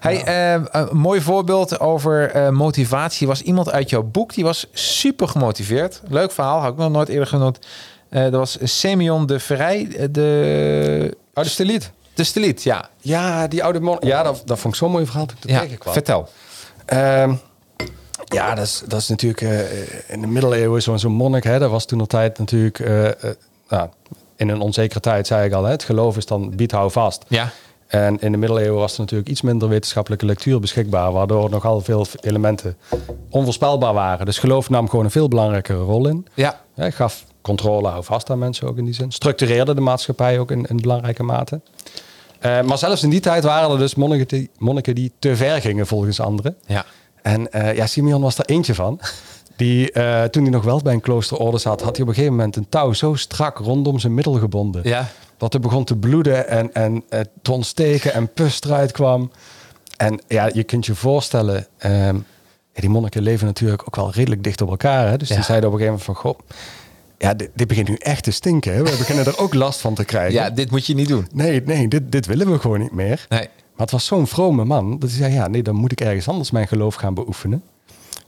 [0.00, 4.34] Hey, eh, een mooi voorbeeld over motivatie was iemand uit jouw boek.
[4.34, 6.00] Die was super gemotiveerd.
[6.08, 7.58] Leuk verhaal, had ik nog nooit eerder genoemd.
[8.10, 11.90] Dat was Semyon de Vrij, eh, de, Oh, de steliet.
[12.14, 12.88] de steliet, ja.
[13.00, 13.96] Ja, die oude man.
[14.00, 15.92] Ja, dat, dat vond ik zo'n mooi verhaal toen ik tegenkwam.
[15.92, 16.28] vertel.
[16.86, 17.34] Ehm,
[18.24, 21.44] ja, dat is, dat is natuurlijk eh, in de middeleeuwen zo'n monnik.
[21.44, 22.78] Hè, dat was toen altijd natuurlijk...
[22.78, 23.14] eh, eh,
[23.68, 23.88] nou,
[24.36, 27.24] in een onzekere tijd zei ik al, hè, het geloof is dan bied hou vast.
[27.28, 27.52] Ja,
[27.86, 32.06] En in de middeleeuwen was er natuurlijk iets minder wetenschappelijke lectuur beschikbaar, waardoor nogal veel
[32.20, 32.76] elementen
[33.30, 34.26] onvoorspelbaar waren.
[34.26, 36.26] Dus geloof nam gewoon een veel belangrijkere rol in.
[36.34, 39.12] ja, Hij gaf controle hou vast aan mensen ook in die zin.
[39.12, 41.60] Structureerde de maatschappij ook in, in belangrijke mate.
[42.40, 45.86] Maar zelfs in die tijd waren er dus monniken die, monniken die te ver gingen
[45.86, 46.56] volgens anderen.
[46.66, 46.84] ja.
[47.24, 49.00] En eh, ja, Simeon was er eentje van.
[49.56, 52.36] Die, eh, toen hij nog wel bij een kloosterorde zat, had hij op een gegeven
[52.36, 54.80] moment een touw zo strak rondom zijn middel gebonden.
[54.84, 55.08] Ja.
[55.36, 59.30] Dat hij begon te bloeden en, en eh, te ontsteken en pus eruit kwam.
[59.96, 62.14] En ja, je kunt je voorstellen, ehm,
[62.72, 65.08] ja, die monniken leven natuurlijk ook wel redelijk dicht op elkaar.
[65.08, 65.16] Hè?
[65.16, 65.34] Dus Ja.
[65.34, 66.58] die zeiden op een gegeven moment van, goh,
[67.18, 68.74] ja, dit, dit begint nu echt te stinken.
[68.74, 68.82] Hè?
[68.82, 70.32] We beginnen er ook last van te krijgen.
[70.34, 71.28] ja, dit moet je niet doen.
[71.32, 73.26] Nee, nee, dit, dit willen we gewoon niet meer.
[73.28, 73.48] Nee.
[73.76, 76.28] Maar het was zo'n vrome man dat hij zei: Ja, nee, dan moet ik ergens
[76.28, 77.62] anders mijn geloof gaan beoefenen.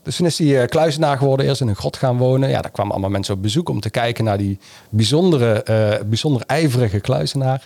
[0.03, 2.49] Dus toen is hij eh, kluizenaar geworden, eerst in een grot gaan wonen.
[2.49, 4.59] Ja, daar kwamen allemaal mensen op bezoek om te kijken naar die
[4.90, 7.64] bijzondere, eh, bijzonder ijverige kluizenaar.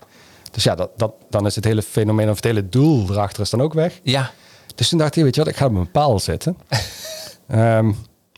[0.51, 3.51] Dus ja, dat, dat, dan is het hele fenomeen of het hele doel erachter is
[3.51, 4.01] dan ook weg.
[4.03, 4.31] Ja,
[4.75, 6.57] Dus toen dacht hij, weet je wat, ik ga op een paal zetten.
[7.47, 7.89] Ehm,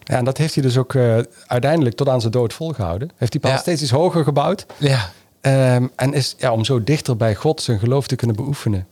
[0.05, 3.11] ja, en dat heeft hij dus ook eh, uiteindelijk tot aan zijn dood volgehouden.
[3.17, 3.57] Heeft die paal Ja.
[3.59, 4.67] steeds iets hoger gebouwd.
[4.79, 5.11] ja.
[5.41, 8.87] Ehm, en is ja, om zo dichter bij God zijn geloof te kunnen beoefenen.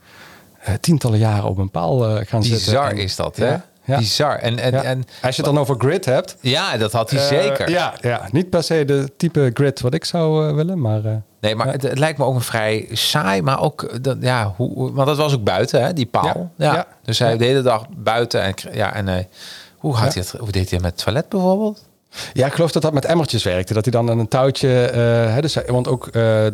[0.61, 2.65] Eh, tientallen jaren op een paal eh, gaan zitten.
[2.73, 3.47] Bizar is dat, hè?
[3.49, 3.99] Ja, ja.
[3.99, 4.37] Bizar.
[4.37, 4.83] En, en, Ja.
[4.83, 6.37] en Als je het dan over grid hebt.
[6.41, 7.71] ja, dat had hij eh, zeker.
[7.71, 11.01] Ja, ja, niet per se de type grid wat ik zou willen, maar...
[11.41, 11.73] Nee, maar Ja.
[11.73, 15.17] het, het lijkt me ook een vrij saai, maar ook, dat, ja, hoe, want dat
[15.17, 16.51] was ook buiten, hè, die paal.
[16.57, 16.87] Ja.
[17.03, 19.29] Dus hij de hele dag buiten en, ja, en
[19.77, 21.89] hoe, had hij het, hoe deed hij het met het toilet bijvoorbeeld?
[22.33, 23.75] Ja, ik geloof dat dat met emmertjes werkte.
[23.75, 24.85] Dat hij dan aan een touwtje...
[24.85, 24.99] eh,
[25.35, 26.53] hè, dus, hij- want ook eh, eh,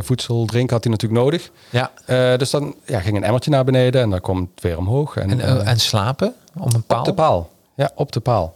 [0.00, 1.50] voedsel, drinken had hij natuurlijk nodig.
[1.70, 1.90] Ja.
[2.04, 5.16] Eh, dus dan ja, ging een emmertje naar beneden en dan kwam het weer omhoog.
[5.16, 6.98] En, En, eh, eh, en slapen om een paal?
[6.98, 7.50] op de paal.
[7.74, 8.54] Ja, op de paal.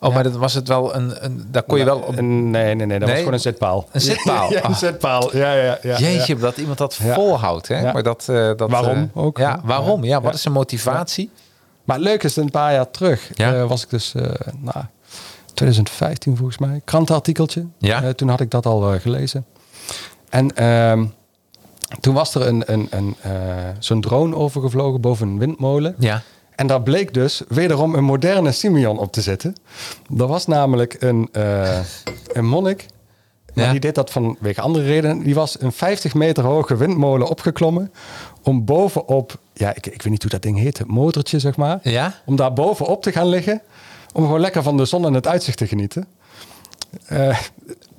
[0.00, 2.20] Oh, maar dat was het wel een, een daar kon je wel op.
[2.20, 2.86] Nee, nee, nee.
[2.86, 3.08] Dat Nee?
[3.08, 3.88] was gewoon een zitpaal.
[3.92, 4.50] Een zitpaal?
[4.52, 4.74] ja, een Ah.
[4.76, 5.36] zitpaal.
[5.36, 5.98] Ja, ja, ja.
[5.98, 6.40] Jeetje, ja.
[6.40, 7.92] dat iemand dat volhoudt, hè?
[7.92, 10.04] Maar dat, eh, dat, Waarom eh, ook, Ja, waarom?
[10.04, 11.30] Ja, wat is de motivatie?
[11.84, 14.22] Maar het leuke is, een paar jaar terug eh, was ik dus, eh
[14.58, 14.84] nou,
[15.58, 17.66] 2015 volgens mij, krantenartikeltje.
[17.78, 18.02] Ja.
[18.02, 19.44] Eh, toen had ik dat al eh, gelezen.
[20.28, 21.04] En ehm,
[22.00, 23.32] toen was er een, een, een, eh,
[23.78, 25.94] zo'n drone overgevlogen boven een windmolen.
[25.98, 26.22] Ja.
[26.54, 29.54] En daar bleek dus wederom een moderne Simeon op te zitten.
[30.18, 31.28] Er was namelijk een,
[32.32, 32.86] een monnik.
[33.54, 33.70] Maar Ja.
[33.70, 35.22] die deed dat vanwege andere redenen.
[35.22, 37.92] Die was een 50 meter hoge windmolen opgeklommen.
[38.42, 41.78] Om bovenop, ja, ik, ik weet niet hoe dat ding heet, het motortje zeg maar.
[41.82, 42.14] Ja?
[42.24, 43.60] Om daar bovenop te gaan liggen.
[44.12, 46.06] Om gewoon lekker van de zon en het uitzicht te genieten.
[47.06, 47.38] Eh,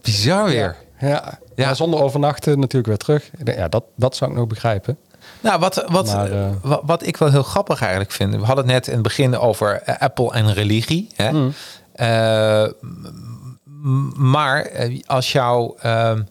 [0.02, 0.76] Bizar weer.
[1.00, 1.40] ja, Ja.
[1.56, 1.74] ja.
[1.74, 3.30] zonder overnachten natuurlijk weer terug.
[3.58, 4.98] Ja, dat, dat zou ik nog begrijpen.
[5.42, 8.36] Nou, wat, wat, Maar, eh, wat, wat ik wel heel grappig eigenlijk vind.
[8.36, 11.10] We hadden het net in het begin over eh, Apple en religie.
[11.16, 11.32] Hè?
[11.32, 11.54] Mm.
[14.16, 14.72] Maar
[15.06, 16.22] als, jou, ehm,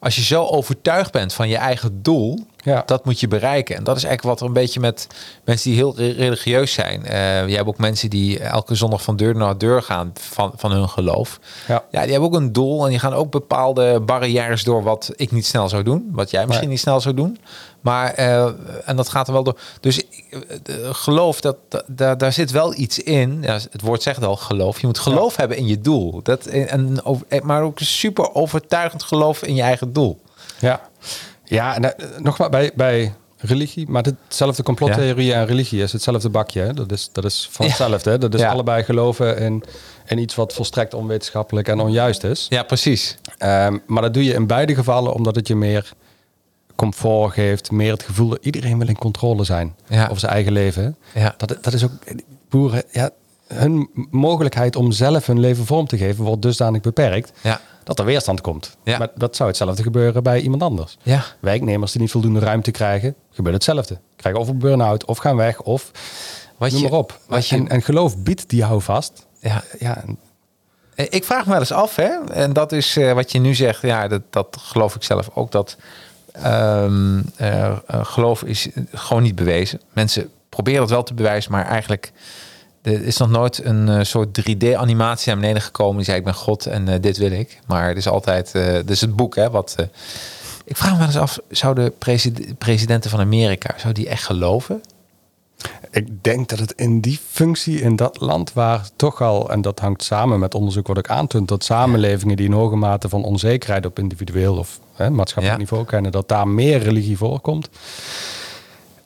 [0.00, 2.82] als je zo overtuigd bent van je eigen doel, Ja.
[2.86, 3.76] dat moet je bereiken.
[3.76, 5.06] En dat is eigenlijk wat er een beetje met
[5.44, 7.04] mensen die heel re- religieus zijn.
[7.06, 10.72] Eh je hebt ook mensen die elke zondag van deur naar deur gaan van, van
[10.72, 11.38] hun geloof.
[11.68, 11.84] Ja.
[11.90, 15.32] Ja, die hebben ook een doel en die gaan ook bepaalde barrières door wat ik
[15.32, 16.74] niet snel zou doen, wat jij misschien Nee.
[16.76, 17.38] niet snel zou doen.
[17.80, 18.44] Maar eh,
[18.84, 19.58] en dat gaat er wel door.
[19.80, 21.56] Dus ik, eh, de- geloof dat,
[21.86, 23.38] daar, daar zit wel iets in.
[23.42, 24.80] Ja, het woord zegt al geloof.
[24.80, 26.20] Je moet geloof hebben in je doel.
[26.22, 30.20] Dat en over- maar ook een super overtuigend geloof in je eigen doel.
[30.58, 30.80] Ja,
[31.44, 36.60] ja en, eh, nogmaals, bij, bij religie, maar hetzelfde complottheorie en religie is hetzelfde bakje.
[36.60, 36.72] Hè?
[36.74, 38.10] Dat, is, dat is van hetzelfde.
[38.10, 38.18] Hè?
[38.18, 39.64] Dat is allebei geloven in,
[40.06, 42.46] in iets wat volstrekt onwetenschappelijk en onjuist is.
[42.48, 43.16] Ja, precies.
[43.38, 45.92] Ehm, maar dat doe je in beide gevallen omdat het je meer
[46.80, 50.04] comfort geeft, meer het gevoel dat iedereen wil in controle zijn Ja.
[50.04, 50.96] over zijn eigen leven.
[51.14, 51.34] Ja.
[51.36, 51.90] Dat, dat is ook
[52.48, 53.10] boeren, ja,
[53.46, 57.32] hun mogelijkheid om zelf hun leven vorm te geven wordt dusdanig beperkt.
[57.42, 57.60] Ja.
[57.84, 58.76] Dat er weerstand komt.
[58.84, 58.98] Ja.
[58.98, 60.96] Maar dat zou hetzelfde gebeuren bij iemand anders.
[61.02, 61.24] Ja.
[61.40, 63.98] Werknemers die niet voldoende ruimte krijgen, gebeurt hetzelfde.
[64.16, 65.90] Krijgen of een burn-out, of gaan weg, of
[66.56, 67.18] Wat noem je- maar op.
[67.28, 69.26] wat je- en, en geloof biedt die houvast.
[69.40, 70.04] Ja, Ja,
[70.94, 72.08] Eh, Ik vraag me wel eens af, hè?
[72.32, 75.50] en dat is eh, wat je nu zegt, ja, dat, dat geloof ik zelf ook,
[75.50, 75.76] dat
[76.42, 79.80] ehm, eh, eh, geloof is gewoon niet bewezen.
[79.92, 82.12] Mensen proberen het wel te bewijzen, maar eigenlijk
[82.82, 86.34] er is nog nooit een eh, soort 3D-animatie naar beneden gekomen die zei, ik ben
[86.34, 87.60] God en dit wil ik.
[87.66, 88.54] Maar het is altijd,
[88.86, 89.76] is het boek, hè, wat...
[90.64, 94.80] ik vraag me wel eens af, zouden presid- presidenten van Amerika, zou die echt geloven?
[95.90, 99.78] Ik denk dat het in die functie in dat land waar toch al, en dat
[99.78, 103.86] hangt samen met onderzoek wat ik aantoont, dat samenlevingen die een hoge mate van onzekerheid
[103.86, 105.64] op individueel of hè, maatschappelijk Ja.
[105.64, 107.68] niveau kennen, dat daar meer religie voorkomt.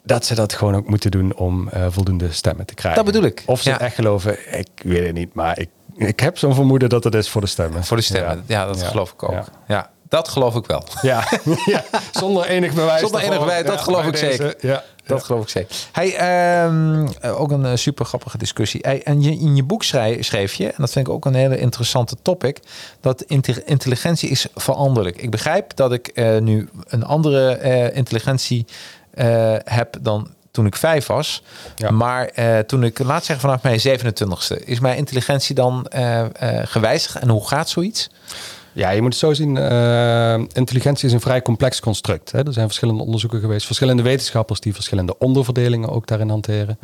[0.03, 3.05] Dat ze dat gewoon ook moeten doen om eh, voldoende stemmen te krijgen.
[3.05, 3.81] Dat bedoel ik, Of ze ja.
[3.81, 7.29] echt geloven, ik weet het niet, maar ik, ik heb zo'n vermoeden dat het is
[7.31, 7.85] voor de stemmen.
[7.85, 9.45] Voor de stemmen, ja, dat geloof ik ook.
[9.69, 9.91] Ja.
[10.09, 10.85] Dat geloof ik wel.
[11.03, 11.25] Ja,
[11.65, 11.85] ja.
[12.13, 13.01] zonder enig bewijs.
[13.01, 14.27] Zonder enig bewijs, dat Ja, geloof ik deze.
[14.43, 14.55] zeker.
[14.61, 14.83] Ja.
[15.07, 15.77] Dat geloof ik zeker.
[15.93, 18.81] Hey, ehm, eh, ook een eh, super grappige discussie.
[18.85, 21.35] Hey, en je, in je boek schrij- schreef je, en dat vind ik ook een
[21.35, 22.59] hele interessante topic,
[23.01, 25.17] dat inte- intelligentie is veranderlijk.
[25.23, 28.67] Ik begrijp dat ik eh, nu een andere intelligentie
[29.65, 31.43] heb dan toen ik vijf was.
[31.77, 31.91] Ja.
[31.91, 32.31] Maar
[32.67, 35.87] toen ik, laat zeggen vanaf mijn 27ste, is mijn intelligentie dan
[36.65, 37.15] gewijzigd?
[37.15, 38.11] En hoe gaat zoiets?
[38.75, 39.57] Ja, je moet het zo zien.
[39.57, 42.33] eh, intelligentie is een vrij complex construct.
[42.33, 42.47] Hè.
[42.47, 46.79] Er zijn verschillende onderzoeken geweest, verschillende wetenschappers die verschillende onderverdelingen ook daarin hanteren.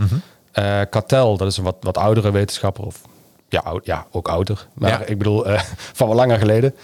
[0.52, 3.00] Eh Cattell, dat is een wat, wat oudere wetenschapper, of
[3.48, 5.02] ja, oud, ja ook ouder, maar Ja.
[5.04, 5.60] ik bedoel eh,
[5.98, 6.74] van wat langer geleden.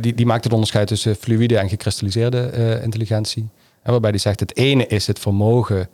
[0.00, 3.48] Die, die maakt het onderscheid tussen fluïde en gekristalliseerde intelligentie.
[3.82, 5.88] En waarbij die zegt: het ene is het vermogen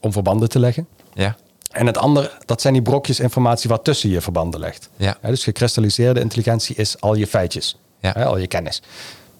[0.00, 0.86] om verbanden te leggen.
[1.14, 1.36] Ja,
[1.70, 4.88] En het andere, dat zijn die brokjes informatie wat tussen je verbanden legt.
[4.96, 5.16] Ja.
[5.22, 8.12] Dus gekristalliseerde intelligentie is al je feitjes, Ja.
[8.16, 8.82] hè, al je kennis.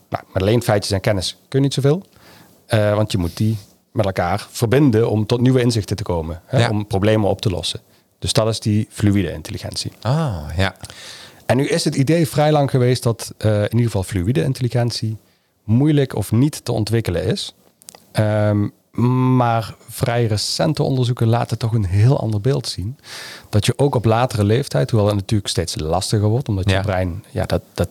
[0.09, 2.03] Nou, met alleen feitjes en kennis kun je niet zoveel.
[2.67, 3.57] Eh, want je moet die
[3.93, 6.43] met elkaar verbinden om tot nieuwe inzichten te komen.
[6.47, 6.69] Hè, Ja.
[6.71, 7.81] Om problemen op te lossen.
[8.19, 9.93] Dus dat is die fluïde intelligentie.
[10.01, 10.75] ah, ja.
[11.47, 15.17] En nu is het idee vrij lang geweest dat eh, in ieder geval fluïde intelligentie
[15.65, 17.55] moeilijk of niet te ontwikkelen is.
[18.13, 22.99] Ehm, maar vrij recente onderzoeken laten toch een heel ander beeld zien.
[23.49, 27.25] Dat je ook op latere leeftijd, hoewel het natuurlijk steeds lastiger wordt, omdat je brein,
[27.31, 27.89] ja, dat, dat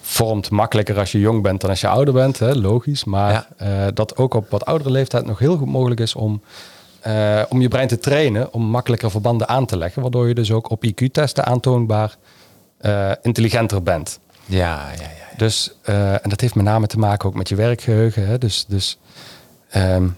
[0.00, 3.04] vormt makkelijker als je jong bent dan als je ouder bent, hè, logisch.
[3.04, 3.46] Maar Ja.
[3.56, 6.42] eh, dat ook op wat oudere leeftijd nog heel goed mogelijk is om,
[7.00, 10.02] eh, om je brein te trainen, om makkelijker verbanden aan te leggen.
[10.02, 12.16] Waardoor je dus ook op IQ-testen aantoonbaar
[12.78, 14.18] eh, intelligenter bent.
[14.44, 15.36] Ja, ja, ja.
[15.36, 18.26] Dus, en dat heeft met name te maken ook met je werkgeheugen.
[18.26, 18.38] Hè?
[18.38, 18.98] Dus, dus
[19.70, 20.08] ehm,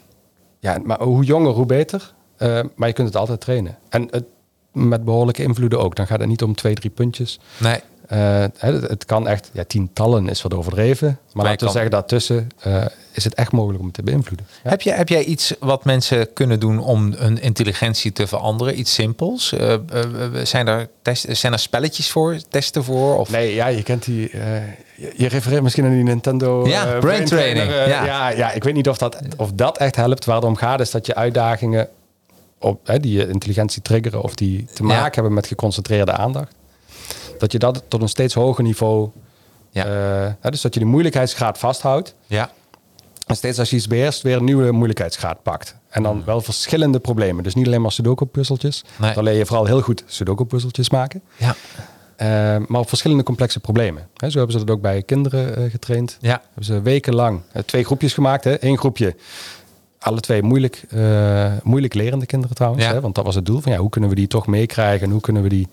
[0.64, 2.14] ja, maar hoe jonger, hoe beter.
[2.36, 3.78] Eh, maar je kunt het altijd trainen.
[3.88, 4.24] En het,
[4.72, 5.96] met behoorlijke invloeden ook.
[5.96, 7.40] Dan gaat het niet om twee, drie puntjes.
[7.58, 11.18] Nee, Eh, het, het kan echt, ja, tientallen is wat overdreven.
[11.32, 14.46] Maar laten we zeggen, daartussen eh, is het echt mogelijk om het te beïnvloeden.
[14.64, 14.70] Ja.
[14.70, 18.78] Heb, jij, heb jij iets wat mensen kunnen doen om een intelligentie te veranderen?
[18.78, 19.52] Iets simpels?
[19.52, 19.74] Eh,
[20.42, 23.18] zijn, er test, zijn er spelletjes voor, testen voor?
[23.18, 23.30] Of?
[23.30, 24.30] Nee, ja, je kent die.
[24.96, 26.66] je, je refereert misschien aan die Nintendo.
[26.66, 28.04] Ja, brain training, ja.
[28.04, 28.28] ja.
[28.28, 30.24] Ja, ik weet niet of dat, of dat echt helpt.
[30.24, 31.88] Waar het om gaat is dat je uitdagingen
[32.58, 36.54] op, hè, die je intelligentie triggeren of die te maken hebben met geconcentreerde aandacht.
[37.38, 39.08] Dat je dat tot een steeds hoger niveau.
[39.70, 39.84] Ja.
[40.42, 42.14] eh, dus dat je de moeilijkheidsgraad vasthoudt.
[42.26, 42.50] Ja,
[43.26, 45.76] En steeds als je iets beheerst, weer een nieuwe moeilijkheidsgraad pakt.
[45.88, 47.42] En dan wel verschillende problemen.
[47.44, 48.84] Dus niet alleen maar Sudoku-puzzeltjes.
[48.96, 49.04] Hmm.
[49.06, 49.14] Nee.
[49.14, 51.22] Dan leer je vooral heel goed Sudoku-puzzeltjes maken.
[51.36, 51.54] ja,
[52.16, 52.26] Eh,
[52.66, 54.08] maar op verschillende complexe problemen.
[54.16, 56.16] Hè, zo hebben ze dat ook bij kinderen eh, getraind.
[56.20, 56.42] ja.
[56.46, 58.44] Hebben ze wekenlang twee groepjes gemaakt.
[58.44, 58.64] Hè.
[58.64, 59.16] Eén groepje,
[59.98, 60.82] alle twee moeilijk,
[61.62, 62.84] moeilijk lerende kinderen trouwens.
[62.84, 62.92] Ja.
[62.92, 65.06] Hè, want dat was het doel van ja, hoe kunnen we die toch meekrijgen?
[65.06, 65.68] En hoe kunnen we die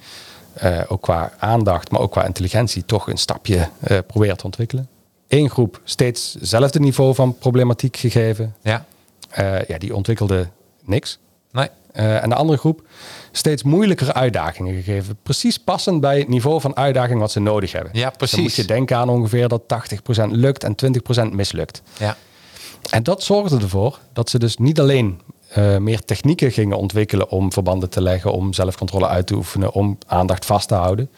[0.54, 4.88] eh, ook qua aandacht, maar ook qua intelligentie toch een stapje eh, proberen te ontwikkelen.
[5.28, 8.56] Eén groep steeds hetzelfde niveau van problematiek gegeven.
[8.62, 8.86] ja.
[9.30, 10.48] Eh, ja, die ontwikkelde
[10.84, 11.20] niks.
[11.52, 11.68] Nee.
[11.92, 12.82] En de andere groep
[13.32, 15.18] steeds moeilijkere uitdagingen gegeven.
[15.24, 17.92] Precies passend bij het niveau van uitdaging wat ze nodig hebben.
[17.94, 18.36] Ja, Dus precies.
[18.36, 21.82] dan moet je denken aan ongeveer dat 80% lukt en 20% mislukt.
[22.00, 22.16] Ja,
[22.90, 25.22] En dat zorgde ervoor dat ze dus niet alleen
[25.52, 29.98] eh, meer technieken gingen ontwikkelen om verbanden te leggen, om zelfcontrole uit te oefenen, om
[30.08, 31.10] aandacht vast te houden.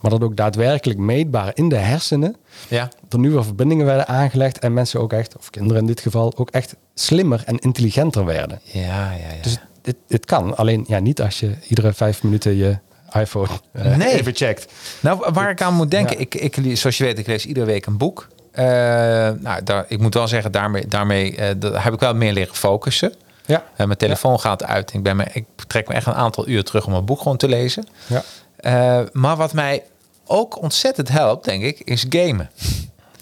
[0.00, 2.36] Maar dat ook daadwerkelijk meetbaar in de hersenen
[2.68, 2.88] ja.
[3.08, 6.50] er nieuwe verbindingen werden aangelegd en mensen ook echt, of kinderen in dit geval, ook
[6.50, 8.60] echt slimmer en intelligenter werden.
[8.64, 8.82] Ja,
[9.12, 9.42] ja, ja.
[9.42, 12.78] Dus dit, dit kan, alleen ja, niet als je iedere vijf minuten je
[13.12, 14.18] iPhone eh, Nee.
[14.18, 14.72] even checkt.
[15.00, 16.20] Nou, waar ik aan moet denken, Ja.
[16.20, 18.28] ik, ik, zoals je weet, ik lees iedere week een boek.
[18.52, 18.64] Eh,
[19.38, 23.12] nou, daar, ik moet wel zeggen, daarmee, daarmee daar heb ik wel meer leren focussen.
[23.50, 24.92] Ja, Eh, mijn telefoon gaat uit.
[24.94, 27.36] Ik, ben me, ik trek me echt een aantal uur terug om een boek gewoon
[27.36, 27.86] te lezen.
[28.06, 28.22] ja.
[28.56, 29.82] Eh, maar wat mij
[30.26, 32.50] ook ontzettend helpt, denk ik, is gamen.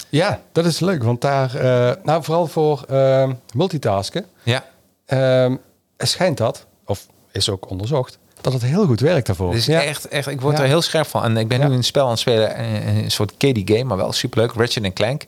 [0.09, 4.64] Ja, dat is leuk, want daar, eh, nou vooral voor ehm, multitasken, Ja.
[5.07, 5.55] ehm,
[5.99, 9.53] schijnt dat, of is ook onderzocht, dat het heel goed werkt daarvoor.
[9.53, 9.83] Dus ja.
[9.83, 10.62] echt, echt, ik word Ja.
[10.62, 11.22] er heel scherp van.
[11.24, 11.68] En ik ben Ja.
[11.68, 15.26] nu een spel aan het spelen, een, soort kiddie game, maar wel superleuk, Ratchet Clank.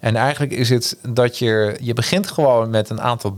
[0.00, 3.32] En eigenlijk is het dat je, je begint gewoon met een aantal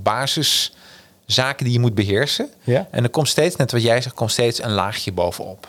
[1.26, 2.48] basiszaken die je moet beheersen.
[2.64, 2.86] Ja.
[2.90, 5.66] En er komt steeds, net wat jij zegt, komt steeds een laagje bovenop.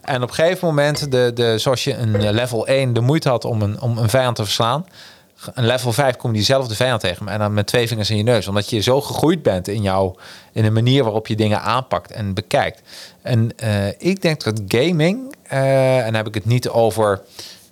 [0.00, 3.44] En op een gegeven moment, de, de, zoals je een level 1 de moeite had
[3.44, 4.86] om een, om een vijand te verslaan,
[5.54, 7.28] een level 5 kom je diezelfde vijand tegen.
[7.28, 8.48] En dan met twee vingers in je neus.
[8.48, 10.16] Omdat je zo gegroeid bent in, jouw,
[10.52, 12.82] in de manier waarop je dingen aanpakt en bekijkt.
[13.22, 17.20] En eh, ik denk dat gaming, eh, en dan heb ik het niet over.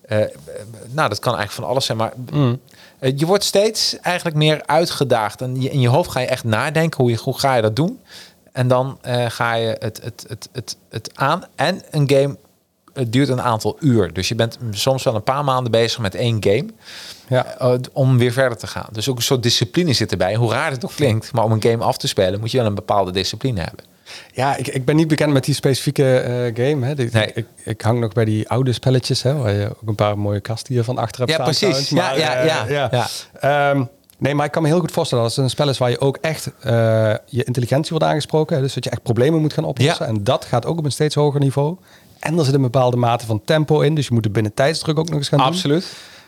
[0.08, 0.18] eh,
[0.90, 2.50] nou, dat kan eigenlijk van alles zijn, maar eh,
[3.00, 5.40] je wordt steeds eigenlijk meer uitgedaagd.
[5.40, 7.76] En je, in je hoofd ga je echt nadenken hoe, je, hoe ga je dat
[7.76, 8.00] doen.
[8.52, 11.44] En dan eh, ga je het, het, het, het, het aan.
[11.54, 12.36] En een game
[12.96, 14.12] het duurt een aantal uur.
[14.12, 16.66] Dus je bent soms wel een paar maanden bezig met één game.
[17.28, 17.58] Ja.
[17.58, 18.88] eh, om weer verder te gaan.
[18.92, 20.34] Dus ook een soort discipline zit erbij.
[20.34, 21.32] Hoe raar het ook klinkt.
[21.32, 23.84] Maar om een game af te spelen moet je wel een bepaalde discipline hebben.
[24.32, 26.86] Ja, ik, ik ben niet bekend met die specifieke eh, game.
[26.86, 26.94] Hè.
[26.94, 27.30] Die- Nee.
[27.34, 30.40] ik, ik hang nog bij die oude spelletjes, hè, waar je ook een paar mooie
[30.40, 31.70] kasten hier van achter hebt Ja, staan.
[31.70, 31.88] precies.
[31.88, 32.20] trouwens.
[32.22, 33.70] Ja, ja, eh, ja, ja.
[33.70, 33.84] Ehm,
[34.18, 36.00] nee, maar ik kan me heel goed voorstellen dat het een spel is waar je
[36.00, 36.72] ook echt eh,
[37.26, 38.56] je intelligentie wordt aangesproken.
[38.56, 40.06] Hè, dus dat je echt problemen moet gaan oplossen.
[40.06, 40.12] Ja.
[40.12, 41.76] En dat gaat ook op een steeds hoger niveau.
[42.20, 43.94] En er zit een bepaalde mate van tempo in.
[43.94, 45.46] Dus je moet het binnen tijdsdruk ook nog eens gaan doen.
[45.48, 45.86] Absoluut.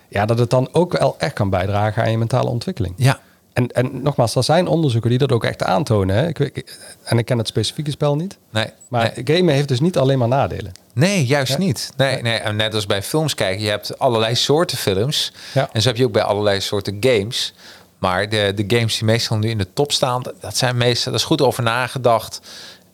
[0.09, 2.95] Ja, dat het dan ook wel echt kan bijdragen aan je mentale ontwikkeling.
[2.97, 3.19] Ja.
[3.59, 6.17] En, en nogmaals, er zijn onderzoeken die dat ook echt aantonen.
[6.17, 6.29] Hè?
[6.29, 8.39] Ik, en ik ken het specifieke spel niet.
[8.51, 8.67] Nee.
[8.89, 9.37] Maar nee.
[9.37, 10.73] gamen heeft dus niet alleen maar nadelen.
[10.95, 11.59] Nee, juist Ja.
[11.59, 11.91] niet.
[11.97, 15.33] Nee, nee, en net als bij films kijken, je hebt allerlei soorten films.
[15.55, 15.69] Ja.
[15.73, 17.55] En zo heb je ook bij allerlei soorten games.
[17.99, 21.21] Maar de, de games die meestal nu in de top staan, dat- zijn meestal, dat
[21.21, 22.41] is goed over nagedacht.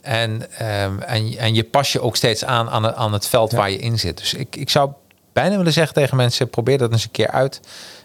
[0.01, 3.51] En, ehm, en, en je pas je ook steeds aan aan het, aan het veld
[3.51, 3.57] Ja.
[3.57, 4.19] waar je in zit.
[4.19, 4.91] Dus ik, ik zou
[5.35, 7.61] bijna willen zeggen tegen mensen, probeer dat eens een keer uit.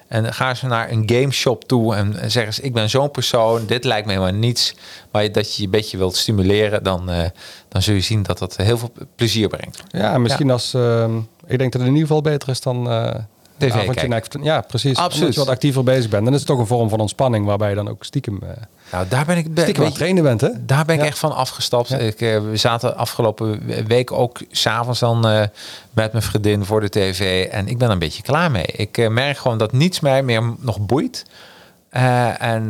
[0.08, 3.66] En ga ze naar een game shop toe en zeg eens, ik ben zo'n persoon,
[3.66, 4.76] dit lijkt me helemaal niets.
[5.12, 7.30] Maar dat je je een beetje wilt stimuleren, dan, eh,
[7.68, 9.84] dan zul je zien dat dat heel veel plezier brengt.
[9.88, 10.74] Ja, en misschien als...
[10.74, 12.90] ehm, ik denk dat het in ieder geval beter is dan...
[12.90, 13.16] eh
[13.60, 14.98] TV avondje Ja, precies.
[14.98, 15.22] Absoluut.
[15.22, 16.24] Omdat je wat actiever bezig bent.
[16.24, 17.46] Dan is het toch een vorm van ontspanning...
[17.46, 18.50] waarbij je dan ook stiekem, eh
[18.92, 20.50] Nou, daar ben ik, stiekem aan trainen bent, hè?
[20.66, 21.08] daar ben ik Ja.
[21.08, 21.90] echt van afgestapt.
[21.90, 21.98] Ja.
[21.98, 25.44] Ik, eh, we zaten afgelopen week ook s'avonds dan eh,
[25.94, 27.46] met mijn vriendin voor de tv.
[27.46, 28.66] En ik ben er een beetje klaar mee.
[28.66, 31.26] Ik merk gewoon dat niets mij meer nog boeit.
[31.90, 32.68] En,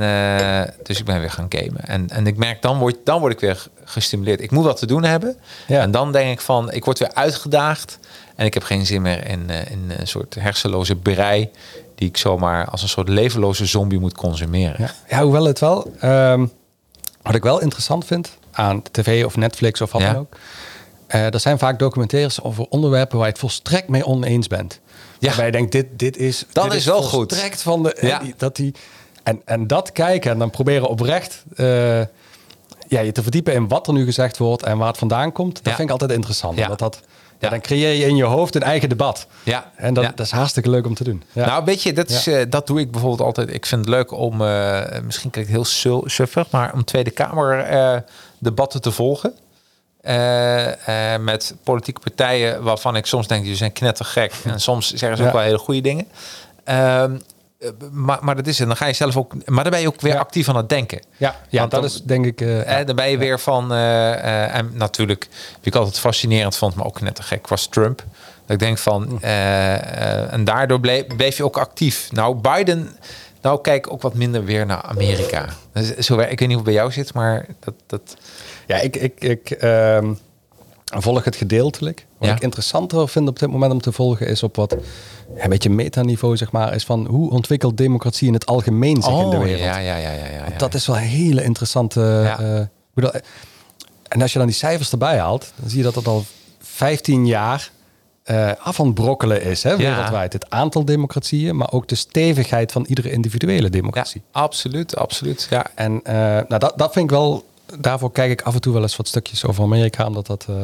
[0.84, 1.88] dus ik ben weer gaan gamen.
[1.88, 4.42] En, en ik merk, dan word, dan word ik weer gestimuleerd.
[4.42, 5.36] Ik moet wat te doen hebben.
[5.68, 5.82] Ja.
[5.82, 8.00] En dan denk ik van, ik word weer uitgedaagd.
[8.40, 11.50] En ik heb geen zin meer in, eh, in een soort hersenloze brei...
[11.96, 14.76] die ik zomaar als een soort levenloze zombie moet consumeren.
[14.78, 15.92] Ja, ja hoewel het wel...
[16.00, 16.46] ehm,
[17.22, 20.12] wat ik wel interessant vind aan tv of Netflix of wat Ja.
[20.14, 20.34] dan ook...
[21.08, 24.80] eh, er zijn vaak documentaires over onderwerpen waar je het volstrekt mee oneens bent.
[25.20, 25.28] Ja.
[25.28, 27.10] Waarbij je denkt, dit, dit is, Dat dit is wel goed.
[27.30, 27.98] volstrekt van de...
[28.02, 28.20] Ja.
[28.20, 28.74] die- dat die,
[29.24, 31.66] en, en dat kijken en dan proberen oprecht eh,
[32.88, 35.56] ja, je te verdiepen in wat er nu gezegd wordt en waar het vandaan komt.
[35.56, 35.72] Dat Ja.
[35.76, 36.56] vind ik altijd interessant.
[36.58, 36.64] Ja.
[36.64, 37.02] omdat dat,
[37.40, 37.50] ja.
[37.50, 39.28] Dan creëer je in je hoofd een eigen debat.
[39.44, 39.72] Ja.
[39.76, 40.12] En dat, Ja.
[40.16, 41.24] dat is hartstikke leuk om te doen.
[41.32, 41.46] Ja.
[41.46, 43.54] Nou, weet je, dat, is, eh, dat doe ik bijvoorbeeld altijd.
[43.54, 47.12] Ik vind het leuk om, eh, misschien klinkt het heel sul- suffig, maar om Tweede
[47.12, 47.98] Kamer eh,
[48.40, 49.34] debatten te volgen.
[51.20, 54.34] Met politieke partijen waarvan ik soms denk, die zijn knettergek.
[54.46, 56.08] En soms zeggen ze ook wel hele goede dingen.
[57.60, 58.68] Eh, maar, maar dat is het.
[58.68, 60.20] Dan ga je zelf ook, maar dan ben je ook weer Ja.
[60.20, 61.00] actief aan het denken.
[61.18, 62.42] ja, ja Want dat dan- is denk ik...
[62.42, 66.56] eh, Eh, dan ben je weer van, eh, eh, en natuurlijk, wie ik altijd fascinerend
[66.56, 67.98] vond, maar ook net te gek, was Trump.
[68.46, 72.12] Dat ik denk van, eh, en daardoor bleef, bleef je ook actief.
[72.12, 72.98] Nou, Biden,
[73.42, 75.46] nou kijk ook wat minder weer naar Amerika.
[75.74, 78.16] Dus, zo, ik weet niet hoe het bij jou zit, maar dat, dat
[78.68, 80.14] Ja, ik, ik, ik ehm,
[80.98, 82.06] volg het gedeeltelijk.
[82.18, 82.36] Wat Ja.
[82.36, 84.76] ik interessanter vind op dit moment om te volgen is op wat
[85.38, 89.30] een beetje metaniveau, zeg maar, is van hoe ontwikkelt democratie in het algemeen zich in
[89.30, 89.60] de wereld.
[89.60, 90.58] Oh, ja, ja, ja, ja, ja, ja.
[90.58, 92.02] Dat is wel een hele interessante.
[92.40, 92.62] Eh,
[92.94, 93.22] bedoel, eh,
[94.08, 96.26] en als je dan die cijfers erbij haalt, dan zie je dat het al
[96.60, 97.72] 15 jaar
[98.24, 100.34] eh af aan het brokkelen is, hè, wereldwijd.
[100.34, 104.22] Het aantal democratieën, maar ook de stevigheid van iedere individuele ja, democratie.
[104.32, 105.48] absoluut, absoluut.
[105.50, 107.46] Ja, En nou, dat, dat vind ik wel.
[107.80, 110.46] Daarvoor kijk ik af en toe wel eens wat stukjes over Amerika, omdat dat.
[110.50, 110.56] eh,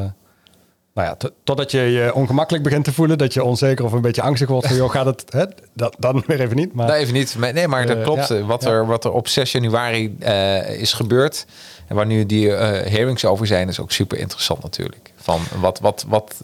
[0.94, 4.02] nou ja, to- totdat je je ongemakkelijk begint te voelen, dat je onzeker of een
[4.02, 5.46] beetje angstig wordt van, joh, gaat het, hè?
[5.74, 6.74] Dat, dan weer even niet.
[6.74, 7.36] Maar Nee, even niet.
[7.38, 8.28] Maar- Nee, maar dat Eh, klopt.
[8.28, 8.70] ja, wat, ja.
[8.70, 11.46] Er, wat er op 6 januari eh, is gebeurd.
[11.88, 15.12] En waar nu die hearings over zijn, is ook super interessant natuurlijk.
[15.16, 16.36] Van wat, wat, wat,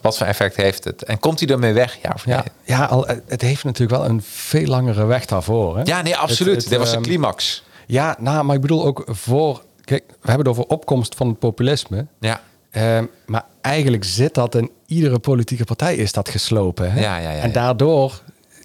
[0.00, 1.04] wat voor effect heeft het?
[1.04, 1.98] En komt hij ermee weg?
[2.02, 2.36] Ja of nee?
[2.36, 5.76] ja, ja al, het heeft natuurlijk wel een veel langere weg daarvoor.
[5.76, 5.82] Hè?
[5.84, 6.54] Ja, nee, absoluut.
[6.54, 7.64] Het- het, Dit was de ehm, climax.
[7.86, 9.62] Ja, nou, maar ik bedoel ook voor.
[9.88, 12.06] Kijk, we hebben het over opkomst van het populisme.
[12.20, 12.40] Ja.
[12.70, 16.92] Ehm, maar eigenlijk zit dat in iedere politieke partij is dat geslopen.
[16.92, 17.00] Hè?
[17.00, 18.22] Ja, ja, ja, en daardoor,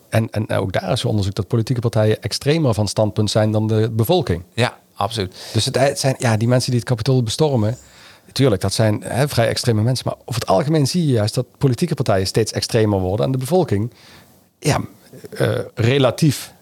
[0.10, 3.92] en, en ook daar is onderzoek dat politieke partijen extremer van standpunt zijn dan de
[3.92, 4.44] bevolking.
[4.54, 5.50] Ja, absoluut.
[5.54, 7.78] Dus het het zijn ja, die mensen die het kapitool bestormen.
[8.32, 10.08] Tuurlijk, dat zijn hè, vrij extreme mensen.
[10.08, 13.26] Maar over het algemeen zie je juist dat politieke partijen steeds extremer worden.
[13.26, 13.94] En de bevolking,
[14.60, 14.82] ja,
[15.38, 16.54] eh, relatief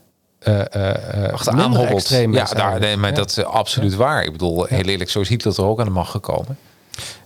[0.44, 1.90] minder hobbelt.
[1.92, 3.16] extreem Ja, daar, nee, maar Ja.
[3.16, 4.24] dat is absoluut waar.
[4.24, 6.58] Ik bedoel, heel eerlijk, zo is Hitler er ook aan de macht gekomen.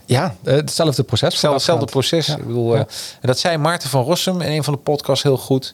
[0.06, 1.30] Ja, hetzelfde proces.
[1.30, 2.30] Hetzelfde, hetzelfde proces.
[2.30, 2.88] Ik bedoel, en
[3.22, 5.74] dat zei Maarten van Rossum in een van de podcasts heel goed.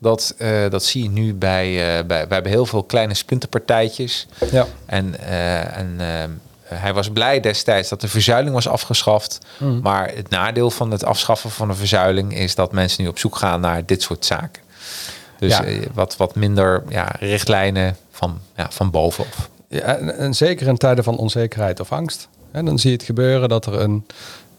[0.00, 0.34] Dat,
[0.70, 2.28] dat zie je nu bij, eh, bij...
[2.28, 4.26] We hebben heel veel kleine splinterpartijtjes.
[4.50, 4.66] Ja.
[4.86, 5.20] En,
[5.72, 6.00] en
[6.64, 9.38] hij was blij destijds dat de verzuiling was afgeschaft.
[9.58, 9.80] Mm.
[9.82, 12.36] Maar het nadeel van het afschaffen van de verzuiling...
[12.38, 14.62] is dat mensen nu op zoek gaan naar dit soort zaken.
[15.38, 15.64] Dus Ja.
[15.64, 19.50] eh, wat, wat minder ja, richtlijnen van, ja, van bovenaf.
[19.68, 22.28] Ja, en, en zeker in tijden van onzekerheid of angst.
[22.50, 24.06] En dan zie je het gebeuren dat er een,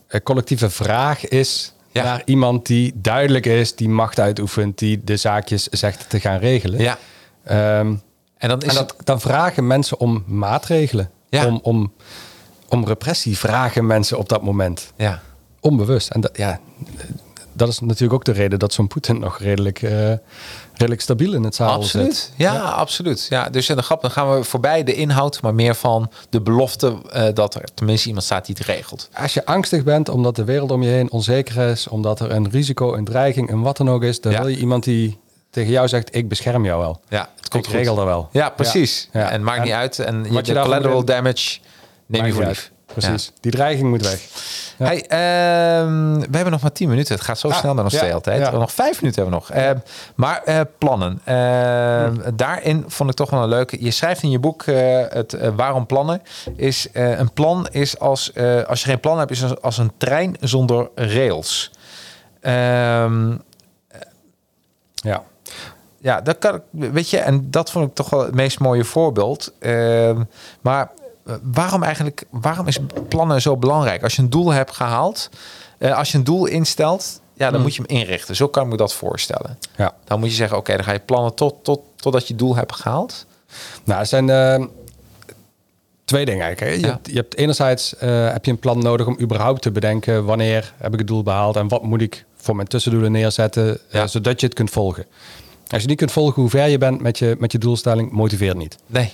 [0.07, 2.03] een collectieve vraag is Ja.
[2.03, 6.79] naar iemand die duidelijk is, die macht uitoefent, die de zaakjes zegt te gaan regelen.
[6.79, 6.97] Ja.
[7.43, 7.93] Ehm,
[8.37, 11.45] En dan is en dat, dan vragen mensen om maatregelen, Ja.
[11.45, 11.93] om, om,
[12.69, 14.93] om repressie vragen mensen op dat moment.
[14.95, 15.21] Ja.
[15.59, 16.09] Onbewust.
[16.09, 16.59] En dat, ja,
[17.59, 20.11] dat is natuurlijk ook de reden dat zo'n Poetin nog redelijk, eh,
[20.73, 22.15] redelijk stabiel in het zadel Absoluut.
[22.15, 22.31] zit.
[22.35, 23.25] Ja, absoluut.
[23.29, 26.41] Ja, dus in de grap, dan gaan we voorbij de inhoud, maar meer van de
[26.41, 29.09] belofte eh, dat er tenminste iemand staat die het regelt.
[29.13, 32.49] Als je angstig bent omdat de wereld om je heen onzeker is, omdat er een
[32.49, 34.39] risico, een dreiging, een wat dan ook is, dan Ja.
[34.39, 35.17] wil je iemand die
[35.49, 37.01] tegen jou zegt: Ik bescherm jou wel.
[37.09, 38.29] Ja, het Ik regel dat wel.
[38.31, 39.09] Ja, precies.
[39.11, 39.19] Ja.
[39.19, 39.29] Ja.
[39.31, 39.99] En maakt En niet uit.
[39.99, 41.59] En je de collateral damage
[42.05, 42.71] neem je voor lief.
[43.07, 43.31] Precies.
[43.39, 44.19] Die dreiging moet weg.
[44.77, 44.85] Ja.
[44.85, 47.15] Hey, ehm, we hebben nog maar 10 minuten.
[47.15, 48.39] Het gaat zo Ah, snel met ons ja, de hele tijd.
[48.41, 48.51] ja.
[48.51, 49.57] Nog vijf minuten hebben we nog.
[49.63, 49.77] Ehm,
[50.15, 51.21] maar eh, plannen.
[51.23, 53.83] Ehm, Daarin vond ik toch wel een leuke.
[53.83, 56.21] Je schrijft in je boek eh, het eh, waarom plannen.
[56.55, 58.33] Is een plan is als
[58.67, 61.71] als je geen plan hebt, is als- als een trein zonder rails.
[65.01, 65.23] Ja.
[65.99, 68.83] ja, dat kan ik, weet je, en dat vond ik toch wel het meest mooie
[68.85, 69.53] voorbeeld.
[70.61, 70.89] Maar
[71.41, 74.03] waarom eigenlijk, waarom is plannen zo belangrijk?
[74.03, 75.29] Als je een doel hebt gehaald,
[75.77, 78.35] eh, als je een doel instelt, ja, dan moet je hem inrichten.
[78.35, 79.57] Zo kan ik me dat voorstellen.
[79.77, 79.93] ja.
[80.05, 82.75] Dan moet je zeggen, oké, dan ga je plannen tot, tot, totdat je doel hebt
[82.75, 83.25] gehaald.
[83.83, 84.65] Nou, er zijn eh,
[86.05, 86.75] twee dingen eigenlijk.
[86.81, 86.87] Hè.
[86.87, 86.99] Je, Ja.
[87.03, 90.93] je hebt enerzijds eh, heb je een plan nodig om überhaupt te bedenken wanneer heb
[90.93, 94.07] ik het doel behaald en wat moet ik voor mijn tussendoelen neerzetten, eh, Ja.
[94.07, 95.05] zodat je het kunt volgen.
[95.67, 98.57] Als je niet kunt volgen hoe ver je bent met je, met je doelstelling, motiveert
[98.57, 98.77] niet.
[98.85, 99.13] Nee.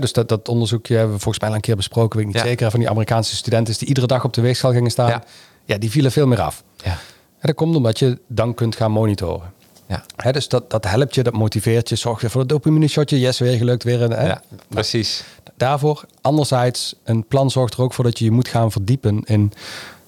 [0.00, 2.42] Dus dat, dat onderzoekje hebben we volgens mij al een keer besproken, weet ik niet
[2.42, 2.48] Ja.
[2.48, 5.08] zeker, van die Amerikaanse studenten die iedere dag op de weegschaal gingen staan.
[5.08, 5.24] Ja.
[5.64, 6.62] Ja, die vielen veel meer af.
[6.76, 6.90] Ja.
[7.38, 9.52] En dat komt omdat je dan kunt gaan monitoren.
[9.88, 10.04] Ja.
[10.16, 13.20] Hè, dus dat, dat helpt je, dat motiveert je, zorgt weer voor het dopamine shotje.
[13.20, 14.10] Yes, weer gelukt, weer een...
[14.10, 14.26] Hè?
[14.26, 15.24] ja, precies.
[15.56, 16.04] Daarvoor.
[16.20, 19.52] Anderzijds, een plan zorgt er ook voor dat je je moet gaan verdiepen in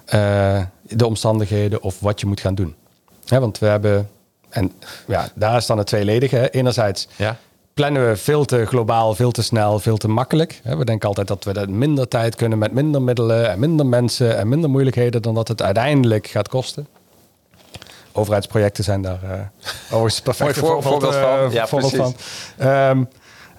[0.04, 2.74] eh, de omstandigheden of wat je moet gaan doen.
[3.26, 4.10] Hè, want we hebben,
[4.48, 4.72] en
[5.06, 6.36] ja, daar is dan het tweeledige.
[6.36, 6.50] Hè.
[6.50, 7.36] Enerzijds Ja.
[7.78, 10.60] Plannen we veel te globaal, veel te snel, veel te makkelijk.
[10.64, 13.86] We denken altijd dat we dat in minder tijd kunnen met minder middelen en minder
[13.86, 16.86] mensen en minder moeilijkheden dan dat het uiteindelijk gaat kosten.
[18.12, 19.40] Overheidsprojecten zijn daar eh
[19.90, 21.50] overigens perfect Mooi voor- voorbeeld van.
[21.50, 22.14] Ja, voorbeeld precies.
[22.56, 22.66] van.
[22.66, 23.04] Ehm,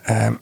[0.03, 0.33] ehm,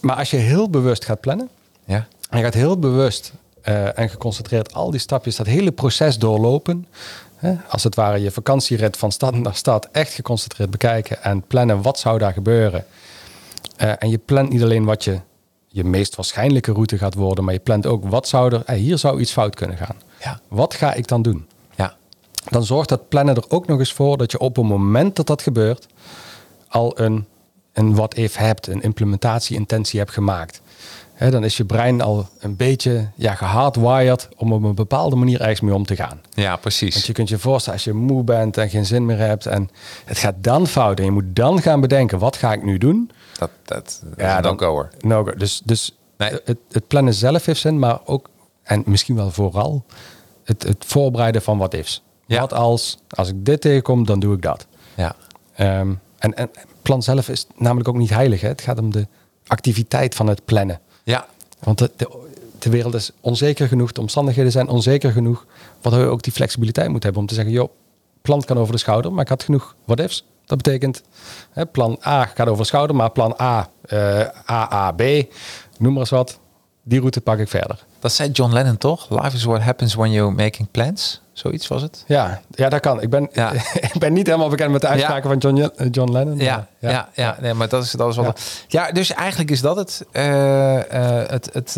[0.00, 1.48] maar als je heel bewust gaat plannen,
[1.84, 2.06] Ja.
[2.30, 6.86] en je gaat heel bewust eh, en geconcentreerd al die stapjes, dat hele proces doorlopen.
[7.36, 7.54] Hè?
[7.68, 11.98] Als het ware je vakantierit van stad naar stad echt geconcentreerd bekijken en plannen wat
[11.98, 12.84] zou daar gebeuren.
[13.76, 15.20] Eh, en je plant niet alleen wat je,
[15.68, 18.98] je meest waarschijnlijke route gaat worden, maar je plant ook wat zou er, eh, hier
[18.98, 19.96] zou iets fout kunnen gaan.
[20.20, 20.40] Ja.
[20.48, 21.46] Wat ga ik dan doen?
[21.74, 21.96] Ja.
[22.48, 25.26] dan zorgt dat plannen er ook nog eens voor dat je op het moment dat
[25.26, 25.86] dat gebeurt
[26.68, 27.26] al een,
[27.72, 30.60] een what-if hebt, een implementatie-intentie hebt gemaakt.
[31.16, 35.40] Hè, dan is je brein al een beetje ja, gehardwired om op een bepaalde manier
[35.40, 36.20] ergens mee om te gaan.
[36.34, 36.94] Ja, precies.
[36.94, 39.68] Want je kunt je voorstellen, als je moe bent en geen zin meer hebt en
[40.04, 43.10] het gaat dan fout en je moet dan gaan bedenken, wat ga ik nu doen?
[43.38, 44.88] Dat, dat, dat Ja, is dan- no-goer.
[45.00, 45.34] No go.
[45.34, 46.30] Dus, dus Nee.
[46.44, 48.28] het, het plannen zelf heeft zin, maar ook,
[48.62, 49.84] en misschien wel vooral,
[50.44, 52.02] het, het voorbereiden van wat ifs.
[52.26, 52.40] Ja.
[52.40, 54.66] Wat als, als ik dit tegenkom, dan doe ik dat.
[54.94, 55.14] Ja.
[55.54, 56.50] Ehm, en, en
[56.82, 58.40] plan zelf is namelijk ook niet heilig.
[58.40, 58.48] Hè?
[58.48, 59.06] Het gaat om de
[59.46, 60.80] activiteit van het plannen.
[61.06, 61.26] Ja.
[61.58, 61.90] Want de,
[62.58, 65.46] de, wereld is onzeker genoeg, de omstandigheden zijn onzeker genoeg,
[65.80, 67.68] waardoor je ook die flexibiliteit moet hebben om te zeggen, joh,
[68.22, 70.24] plan kan over de schouder, maar ik had genoeg what ifs.
[70.44, 71.02] Dat betekent,
[71.50, 75.02] hè, plan A gaat over de schouder, maar plan A, eh A, A, B,
[75.78, 76.38] noem maar eens wat.
[76.82, 77.84] die route pak ik verder.
[78.06, 79.06] Dat zei John Lennon toch?
[79.10, 81.20] Life is what happens when you're making plans.
[81.32, 82.04] Zoiets was het?
[82.06, 83.02] Ja, ja dat kan.
[83.02, 83.52] Ik ben, Ja.
[83.92, 86.38] ik ben niet helemaal bekend met de uitspraken van John, eh, John Lennon.
[86.38, 88.24] Ja, maar ja, ja, nee, maar dat is, dat is wel.
[88.24, 88.34] Ja.
[88.68, 88.92] Ja.
[88.92, 90.04] dus eigenlijk is dat het.
[90.12, 91.76] eh, eh, het, het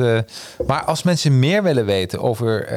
[0.66, 2.68] maar als mensen meer willen weten over.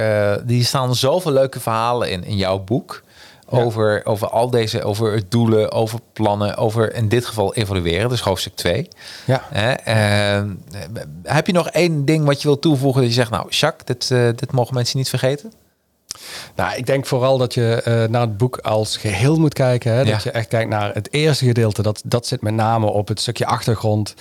[0.46, 3.04] die staan zoveel leuke verhalen in, in jouw boek.
[3.52, 8.56] Over, over al deze, over doelen, over plannen, over in dit geval evalueren, dus hoofdstuk
[8.56, 8.88] 2.
[9.26, 9.48] Ja.
[9.50, 10.44] Hè, eh,
[11.24, 14.12] heb je nog één ding wat je wil toevoegen dat je zegt, nou, Jacques, dit,
[14.12, 15.54] eh, dit mogen mensen niet vergeten?
[16.56, 19.92] Nou, ik denk vooral dat je eh, naar het boek als geheel moet kijken.
[19.92, 20.02] Hè?
[20.02, 20.12] Ja.
[20.12, 21.82] Dat je echt kijkt naar het eerste gedeelte.
[21.82, 24.16] Dat, dat zit met name op het stukje achtergrond.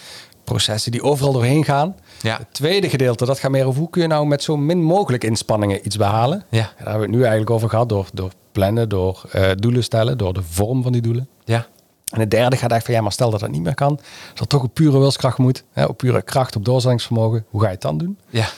[0.45, 1.97] Processen die overal doorheen gaan.
[2.23, 2.37] Ja.
[2.37, 5.25] Het tweede gedeelte, dat gaat meer over hoe kun je nou met zo min mogelijk
[5.25, 6.45] inspanningen iets behalen.
[6.49, 6.59] Ja.
[6.59, 7.89] Daar hebben we het nu eigenlijk over gehad.
[7.89, 11.29] Door, door plannen, door eh, doelen stellen, door de vorm van die doelen.
[11.45, 11.67] Ja.
[12.13, 14.01] En het derde gaat echt van ja, maar stel dat dat niet meer kan.
[14.29, 15.65] Dat er toch op pure wilskracht moet.
[15.73, 17.45] Hè, op pure kracht, op doorzettingsvermogen.
[17.51, 18.19] Hoe ga je het dan doen?
[18.29, 18.49] Ja.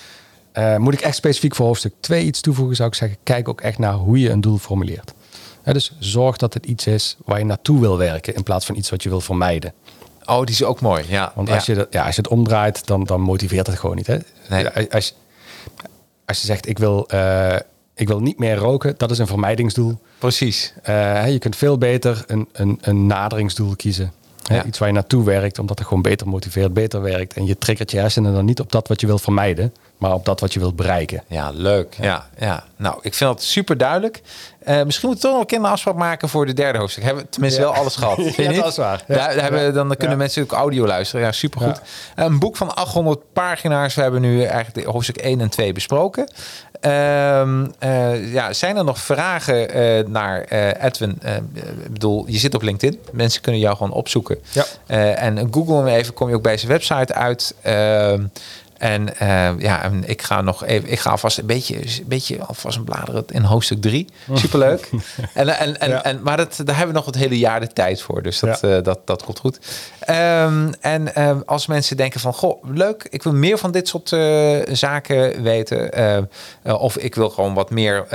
[0.53, 3.61] Eh, moet ik echt specifiek voor hoofdstuk 2 iets toevoegen, zou ik zeggen, kijk ook
[3.61, 5.13] echt naar hoe je een doel formuleert.
[5.63, 8.91] Dus zorg dat het iets is waar je naartoe wil werken, in plaats van iets
[8.91, 9.73] wat je wil vermijden.
[10.25, 11.05] Oh, die is ook mooi.
[11.09, 11.33] Ja.
[11.35, 11.55] Want ja.
[11.55, 14.07] als, je dat, ja, als je het omdraait, dan, dan motiveert het gewoon niet.
[14.07, 14.17] Hè?
[14.49, 14.91] Nee.
[14.91, 15.15] Als,
[16.25, 17.57] als je zegt, ik wil, eh,
[17.95, 19.99] ik wil niet meer roken, dat is een vermijdingsdoel.
[20.19, 20.73] Precies.
[20.83, 24.13] Eh, je kunt veel beter een, een, een naderingsdoel kiezen.
[24.43, 24.65] Hè, Ja.
[24.65, 27.35] Iets waar je naartoe werkt, omdat het gewoon beter motiveert, beter werkt.
[27.35, 30.25] En je triggert je hersenen dan niet op dat wat je wil vermijden, maar op
[30.25, 31.23] dat wat je wil bereiken.
[31.27, 31.97] Ja, leuk.
[32.01, 32.65] Ja, ja.
[32.77, 34.23] Nou, ik vind dat super duidelijk.
[34.65, 37.05] Eh, misschien moeten we toch nog een keer een afspraak maken voor de derde hoofdstuk.
[37.05, 37.67] Hebben we tenminste Ja.
[37.67, 38.17] wel alles gehad.
[38.23, 39.05] Vind je Ja, dat is waar.
[39.09, 39.15] Ja.
[39.15, 40.17] Daar, daar hebben, dan kunnen Ja.
[40.17, 41.25] mensen ook audio luisteren.
[41.27, 41.81] Ja, supergoed.
[42.15, 43.95] Een boek van 800 pagina's.
[43.95, 46.31] We hebben nu eigenlijk de hoofdstuk 1 en 2 besproken.
[46.81, 51.19] Ehm, eh, ja, zijn er nog vragen eh, naar eh, Edwin?
[51.23, 51.37] Eh,
[51.85, 53.01] ik bedoel, je zit op LinkedIn.
[53.13, 54.39] Mensen kunnen jou gewoon opzoeken.
[54.53, 54.65] Ja.
[54.87, 57.55] Eh, en Google hem even, kom je ook bij zijn website uit.
[58.83, 62.45] En eh, ja, en ik ga nog even, ik ga alvast een beetje, een beetje
[62.45, 64.07] alvast bladeren in hoofdstuk 3.
[64.33, 64.91] Superleuk.
[65.35, 66.05] en, en, en, Ja.
[66.05, 68.23] en, maar dat, daar hebben we nog het hele jaar de tijd voor.
[68.23, 68.77] Dus dat, Ja.
[68.77, 69.59] eh, dat, dat komt goed.
[70.01, 74.13] Ehm, en ehm, als mensen denken van, goh, leuk, ik wil meer van dit soort
[74.13, 75.91] eh, zaken weten.
[76.63, 78.07] of ik wil gewoon wat meer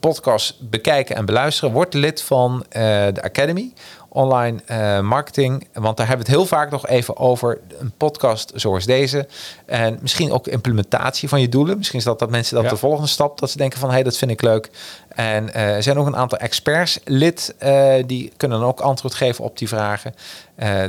[0.00, 1.72] podcasts bekijken en beluisteren.
[1.74, 3.72] Word lid van de Academy
[4.16, 5.66] online eh, marketing.
[5.72, 9.28] Want daar hebben we het heel vaak nog even over een podcast zoals deze.
[9.66, 11.76] En misschien ook implementatie van je doelen.
[11.76, 12.70] Misschien is dat dat mensen dat Ja.
[12.70, 13.38] de volgende stap.
[13.40, 14.70] Dat ze denken van, hé, hey, dat vind ik leuk.
[15.08, 17.54] En eh, er zijn ook een aantal experts lid.
[17.58, 20.14] eh, die kunnen dan ook antwoord geven op die vragen.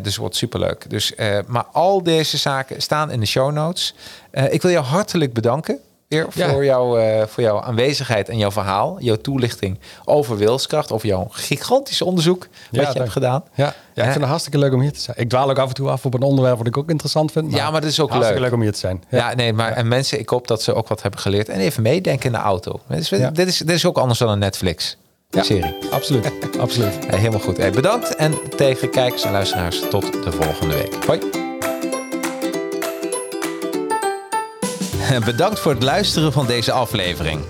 [0.02, 0.90] Dus wordt superleuk.
[0.90, 1.14] Dus,
[1.48, 3.96] maar al deze zaken staan in de show notes.
[4.50, 5.80] Ik wil jou hartelijk bedanken.
[6.08, 6.50] Weer Ja.
[6.50, 11.28] voor, jou, eh, voor jouw aanwezigheid en jouw verhaal, jouw toelichting over wilskracht, over jouw
[11.32, 13.44] gigantische onderzoek wat je hebt gedaan.
[13.54, 15.18] Ja, ja ik vind het hartstikke leuk om hier te zijn.
[15.20, 17.54] Ik dwaal ook af en toe af op een onderwerp wat ik ook interessant vind.
[17.54, 18.50] Ja, maar dat is ook hartstikke leuk.
[18.50, 19.04] leuk om hier te zijn.
[19.10, 21.84] Ja, nee, maar en mensen, ik hoop dat ze ook wat hebben geleerd en even
[21.84, 22.80] meedenken in de auto.
[22.88, 24.98] Dit is, dit is, dit is ook anders dan een Netflix
[25.30, 25.76] serie.
[25.92, 27.06] Absoluut, absoluut.
[27.08, 27.58] Hey, helemaal goed.
[27.58, 31.06] Hey, bedankt en tegen kijkers en luisteraars tot de volgende week.
[31.06, 31.37] Hoi.
[35.26, 37.42] Bedankt voor het luisteren van deze aflevering.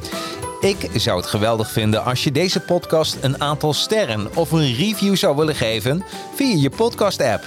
[0.59, 5.15] Ik zou het geweldig vinden als je deze podcast een aantal sterren of een review
[5.15, 6.03] zou willen geven
[6.35, 7.43] via je podcast-app.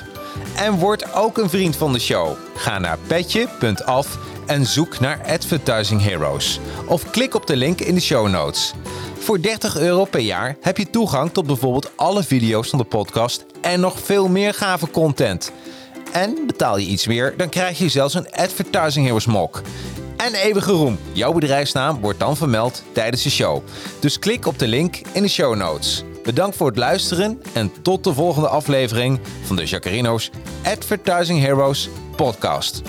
[0.56, 2.36] En word ook een vriend van de show.
[2.54, 6.60] Ga naar petje.af en zoek naar Advertising Heroes.
[6.86, 8.72] Of klik op de link in de show notes.
[9.18, 13.44] Voor 30 euro per jaar heb je toegang tot bijvoorbeeld alle video's van de podcast
[13.60, 15.52] en nog veel meer gave content.
[16.12, 19.62] En betaal je iets meer, dan krijg je zelfs een Advertising Heroes mok.
[20.20, 20.98] En eeuwige roem.
[21.12, 23.62] Jouw bedrijfsnaam wordt dan vermeld tijdens de show.
[24.00, 26.04] Dus klik op de link in de show notes.
[26.22, 30.30] Bedankt voor het luisteren en tot de volgende aflevering van de Jacarino's
[30.64, 32.82] Advertising Heroes podcast.